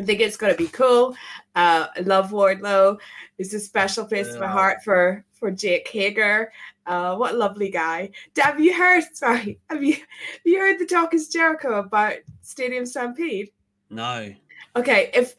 [0.00, 1.14] I think it's to be cool.
[1.54, 2.98] Uh, I love Wardlow.
[3.38, 6.52] It's a special place in my heart for for Jake Hager.
[6.86, 8.10] Uh, what a lovely guy.
[8.38, 9.04] Have you heard?
[9.12, 13.50] Sorry, have you have you heard the talk is Jericho about Stadium Stampede?
[13.90, 14.34] No.
[14.76, 15.34] Okay, if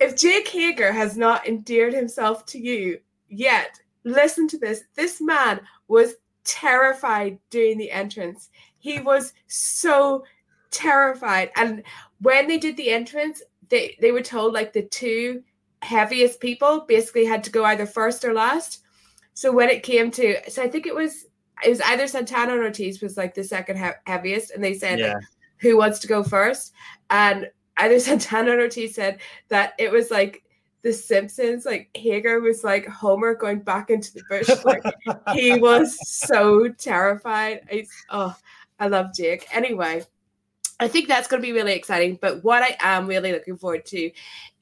[0.00, 2.98] if Jake Hager has not endeared himself to you
[3.28, 4.84] yet, listen to this.
[4.94, 8.48] This man was terrified during the entrance.
[8.78, 10.24] He was so
[10.70, 11.50] terrified.
[11.56, 11.82] And
[12.20, 15.42] when they did the entrance, they, they were told like the two
[15.82, 18.80] heaviest people basically had to go either first or last.
[19.34, 21.26] So when it came to, so I think it was
[21.64, 25.00] it was either Santana or Ortiz was like the second he- heaviest, and they said
[25.00, 25.16] like,
[25.58, 26.72] who wants to go first,
[27.10, 27.48] and
[27.78, 30.42] either Santana or Ortiz said that it was like
[30.82, 34.48] the Simpsons, like Hager was like Homer going back into the bush.
[34.64, 34.82] Like
[35.34, 37.60] he was so terrified.
[37.70, 38.34] I, oh,
[38.78, 39.46] I love Jake.
[39.54, 40.04] Anyway,
[40.80, 42.18] I think that's going to be really exciting.
[42.20, 44.10] But what I am really looking forward to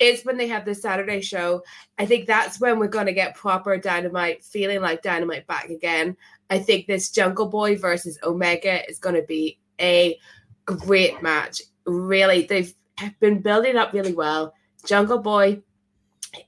[0.00, 1.62] is when they have the Saturday show.
[1.98, 6.16] I think that's when we're going to get proper Dynamite, feeling like Dynamite back again.
[6.50, 10.18] I think this Jungle Boy versus Omega is going to be a
[10.64, 11.62] great match.
[11.86, 12.74] Really, they've
[13.20, 14.54] been building up really well.
[14.84, 15.62] Jungle Boy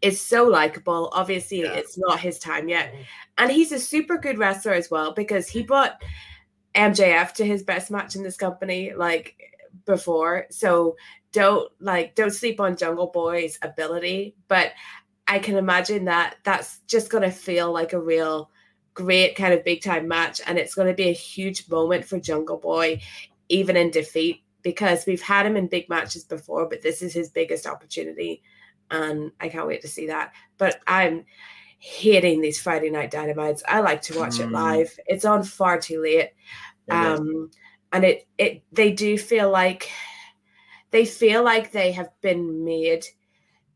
[0.03, 1.11] is so likable.
[1.13, 2.93] Obviously, it's not his time yet.
[2.93, 3.03] Mm-hmm.
[3.39, 6.03] And he's a super good wrestler as well because he brought
[6.75, 9.50] MJF to his best match in this company like
[9.91, 10.47] before.
[10.51, 10.97] So
[11.33, 14.73] don't like don't sleep on Jungle Boy's ability, but
[15.29, 18.51] I can imagine that that's just going to feel like a real
[18.95, 22.19] great kind of big time match and it's going to be a huge moment for
[22.19, 23.01] Jungle Boy
[23.49, 27.31] even in defeat because we've had him in big matches before but this is his
[27.31, 28.43] biggest opportunity
[28.91, 30.33] and I can't wait to see that.
[30.59, 31.25] But I'm
[31.79, 33.63] hating these Friday night dynamites.
[33.69, 34.53] I like to watch it Mm.
[34.53, 34.99] live.
[35.07, 36.31] It's on far too late.
[36.89, 37.21] It is.
[37.93, 39.91] And it it they do feel like
[40.91, 43.05] they feel like they have been made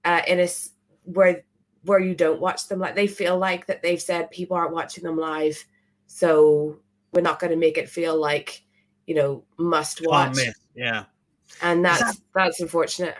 [0.04, 0.70] uh in a s-
[1.04, 1.44] where
[1.84, 5.04] where you don't watch them like they feel like that they've said people aren't watching
[5.04, 5.62] them live
[6.06, 6.78] so
[7.12, 8.62] we're not going to make it feel like
[9.06, 10.54] you know must watch miss.
[10.74, 11.04] Yeah.
[11.62, 13.16] and Is that's that's unfortunate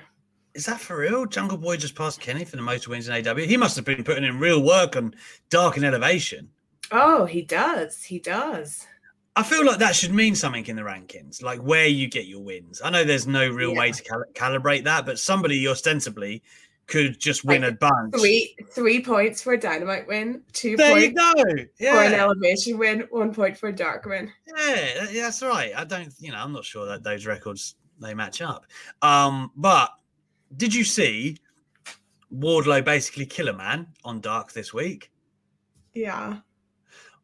[0.55, 1.27] Is that for real?
[1.27, 3.35] Jungle Boy just passed Kenny for the most wins in AW.
[3.37, 5.15] He must have been putting in real work on
[5.51, 6.51] Dark and Elevation.
[6.93, 8.87] oh he does he does
[9.37, 12.41] I feel like that should mean something in the rankings, like where you get your
[12.43, 12.81] wins.
[12.85, 16.43] I know there's no real way to cal- calibrate that, but somebody ostensibly
[16.87, 18.15] could just win Like, a bunch.
[18.15, 21.35] three three points for a dynamite win two There you points
[21.81, 21.91] go.
[21.91, 25.73] for an elevation win one point for a dark win Yeah, yeah, that's right.
[25.75, 28.67] I don't, you know, I'm not sure that those records they match up.
[29.03, 29.91] Um, but
[30.57, 31.39] did you see
[32.33, 35.11] Wardlow basically kill a man on Dark this week?
[35.95, 36.39] yeah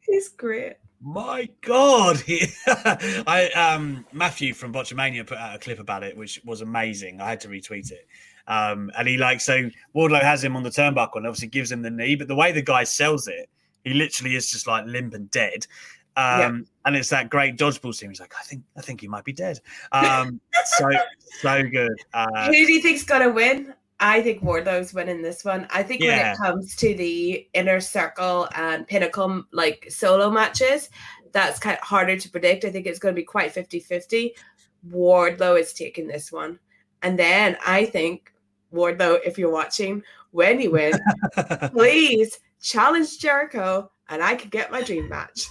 [0.00, 2.22] he's great My God,
[2.66, 7.20] I um Matthew from Botchamania put out a clip about it, which was amazing.
[7.20, 8.06] I had to retweet it.
[8.46, 11.82] Um, and he like so Wardlow has him on the turnbuckle and obviously gives him
[11.82, 13.48] the knee, but the way the guy sells it,
[13.84, 15.66] he literally is just like limp and dead.
[16.16, 18.10] Um, and it's that great dodgeball scene.
[18.10, 19.60] He's like, I think, I think he might be dead.
[19.92, 20.90] Um, so,
[21.40, 21.94] so good.
[22.12, 23.72] Uh, Who do you think's gonna win?
[24.00, 25.66] I think Wardlow's winning this one.
[25.70, 30.88] I think when it comes to the inner circle and pinnacle like solo matches,
[31.32, 32.64] that's kind of harder to predict.
[32.64, 34.32] I think it's going to be quite 50-50.
[34.88, 36.58] Wardlow is taking this one.
[37.02, 38.32] And then I think
[38.72, 40.94] Wardlow, if you're watching, when you win,
[41.72, 45.46] please challenge Jericho and I could get my dream match.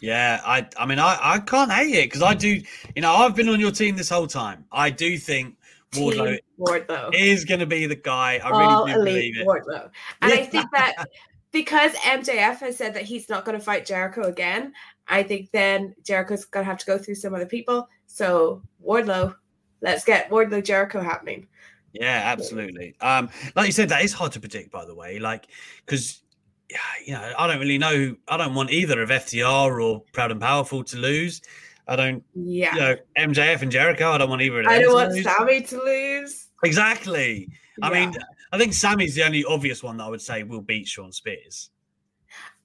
[0.00, 2.60] Yeah, I I mean I, I can't hate it because I do
[2.96, 4.64] you know I've been on your team this whole time.
[4.72, 5.56] I do think
[5.92, 7.14] Wardlow Wardlow.
[7.14, 8.40] is going to be the guy.
[8.42, 9.46] I all really do elite believe it.
[9.46, 9.90] Wardlow.
[10.22, 11.06] And I think that
[11.52, 14.72] because MJF has said that he's not going to fight Jericho again,
[15.08, 17.88] I think then Jericho's going to have to go through some other people.
[18.06, 19.34] So Wardlow,
[19.80, 21.46] let's get Wardlow Jericho happening.
[21.92, 22.94] Yeah, absolutely.
[23.00, 25.18] Um, like you said, that is hard to predict, by the way.
[25.18, 25.48] Like
[25.84, 26.22] because
[27.04, 28.16] you know I don't really know.
[28.28, 31.42] I don't want either of FTR or Proud and Powerful to lose.
[31.88, 32.24] I don't.
[32.34, 32.74] Yeah.
[32.74, 34.10] You know MJF and Jericho.
[34.10, 34.72] I don't want either of them.
[34.72, 35.14] I don't want.
[35.14, 36.48] Sammy to lose.
[36.64, 37.48] Exactly.
[37.82, 38.14] I mean,
[38.52, 41.70] I think Sammy's the only obvious one that I would say will beat Shawn Spears.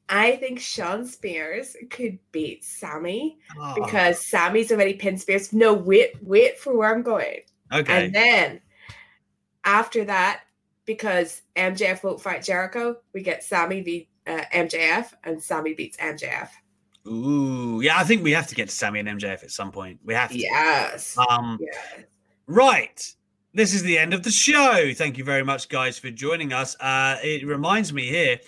[0.10, 5.52] I think Shawn Spears could beat Sammy Ah, because Sammy's already pinned Spears.
[5.52, 7.40] No, wait, wait for where I'm going.
[7.74, 8.06] okay.
[8.06, 8.62] And then
[9.66, 10.44] after that,
[10.86, 16.50] because MJF won't fight Jericho, we get Sammy v uh, MJF, and Sammy beats MJF.
[17.08, 17.98] Ooh, yeah.
[17.98, 20.00] I think we have to get to Sammy and MJF at some point.
[20.04, 20.38] We have to.
[20.38, 21.18] Yes.
[21.30, 22.06] Um, yes.
[22.48, 23.16] Right.
[23.54, 24.94] This is the end of the show.
[24.94, 26.76] Thank you very much, guys, for joining us.
[26.80, 28.40] Uh, it reminds me here.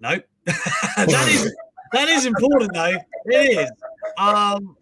[0.00, 1.56] No, that is
[1.92, 2.96] that is important though.
[3.26, 3.70] It is.
[4.16, 4.76] Um,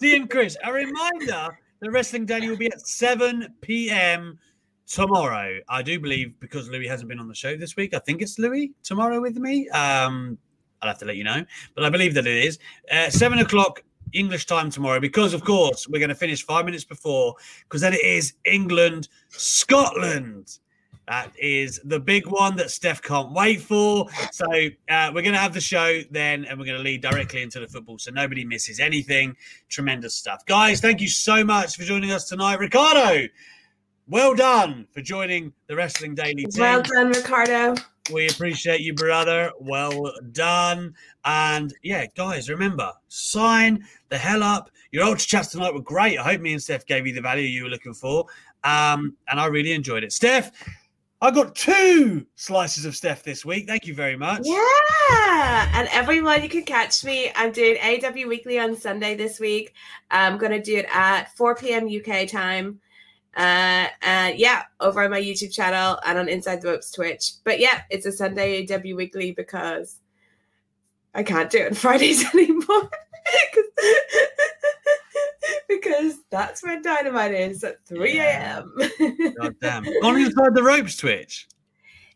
[0.00, 4.38] Dean Chris, a reminder: the Wrestling Daily will be at seven p.m.
[4.86, 5.58] tomorrow.
[5.68, 7.94] I do believe because Louis hasn't been on the show this week.
[7.94, 9.68] I think it's Louis tomorrow with me.
[9.70, 10.38] Um,
[10.82, 12.58] I'll have to let you know, but I believe that it is
[12.90, 16.84] uh, seven o'clock English time tomorrow because, of course, we're going to finish five minutes
[16.84, 20.58] before because then it is England, Scotland.
[21.08, 24.08] That is the big one that Steph can't wait for.
[24.30, 24.46] So
[24.88, 27.58] uh, we're going to have the show then, and we're going to lead directly into
[27.58, 29.36] the football, so nobody misses anything.
[29.68, 30.80] Tremendous stuff, guys.
[30.80, 33.26] Thank you so much for joining us tonight, Ricardo.
[34.06, 36.60] Well done for joining the Wrestling Daily team.
[36.60, 37.74] Well done, Ricardo.
[38.10, 39.52] We appreciate you, brother.
[39.60, 40.94] Well done.
[41.24, 44.70] And yeah, guys, remember, sign the hell up.
[44.90, 46.18] Your ultra chats tonight were great.
[46.18, 48.26] I hope me and Steph gave you the value you were looking for.
[48.64, 50.12] Um, and I really enjoyed it.
[50.12, 50.50] Steph,
[51.20, 53.68] I got two slices of Steph this week.
[53.68, 54.42] Thank you very much.
[54.42, 55.70] Yeah.
[55.72, 57.30] And everyone, you can catch me.
[57.36, 59.74] I'm doing AW Weekly on Sunday this week.
[60.10, 61.88] I'm going to do it at 4 p.m.
[61.88, 62.80] UK time.
[63.36, 67.32] Uh, uh, yeah, over on my YouTube channel and on Inside the Ropes Twitch.
[67.44, 70.00] But yeah, it's a Sunday AW Weekly because
[71.14, 72.90] I can't do it on Fridays anymore.
[75.68, 78.74] because that's when Dynamite is at 3 a.m.
[79.40, 79.86] God damn.
[80.04, 81.48] On Inside the Ropes Twitch.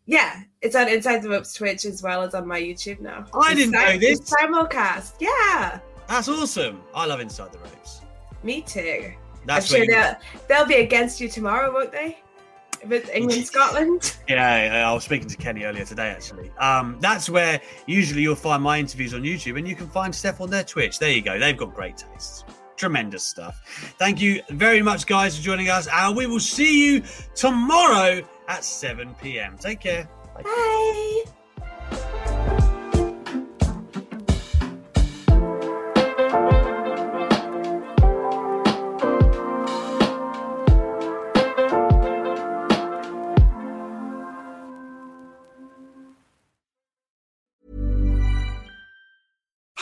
[0.05, 3.25] Yeah, it's on Inside the Ropes Twitch as well as on my YouTube now.
[3.35, 4.21] I It's didn't know this.
[4.21, 5.15] it's Simulcast.
[5.21, 6.83] Yeah, That's awesome.
[6.95, 8.03] I love Inside the Ropes.
[8.43, 9.13] me too.
[9.47, 10.17] That's I'm sure they'll,
[10.49, 12.19] they'll be against you tomorrow, won't they?
[12.83, 14.17] If it's England, Scotland.
[14.29, 16.51] Yeah, I was speaking to Kenny earlier today, actually.
[16.59, 20.41] Um, that's where usually you'll find my interviews on YouTube, and you can find Steph
[20.41, 20.99] on their Twitch.
[20.99, 21.39] There you go.
[21.39, 22.45] They've got great tastes.
[22.77, 23.95] Tremendous stuff.
[23.99, 25.89] Thank you very much, guys, for joining us.
[25.91, 27.03] And we will see you
[27.35, 29.57] tomorrow at 7 p.m.
[29.57, 30.09] Take care.
[30.35, 31.25] Bye.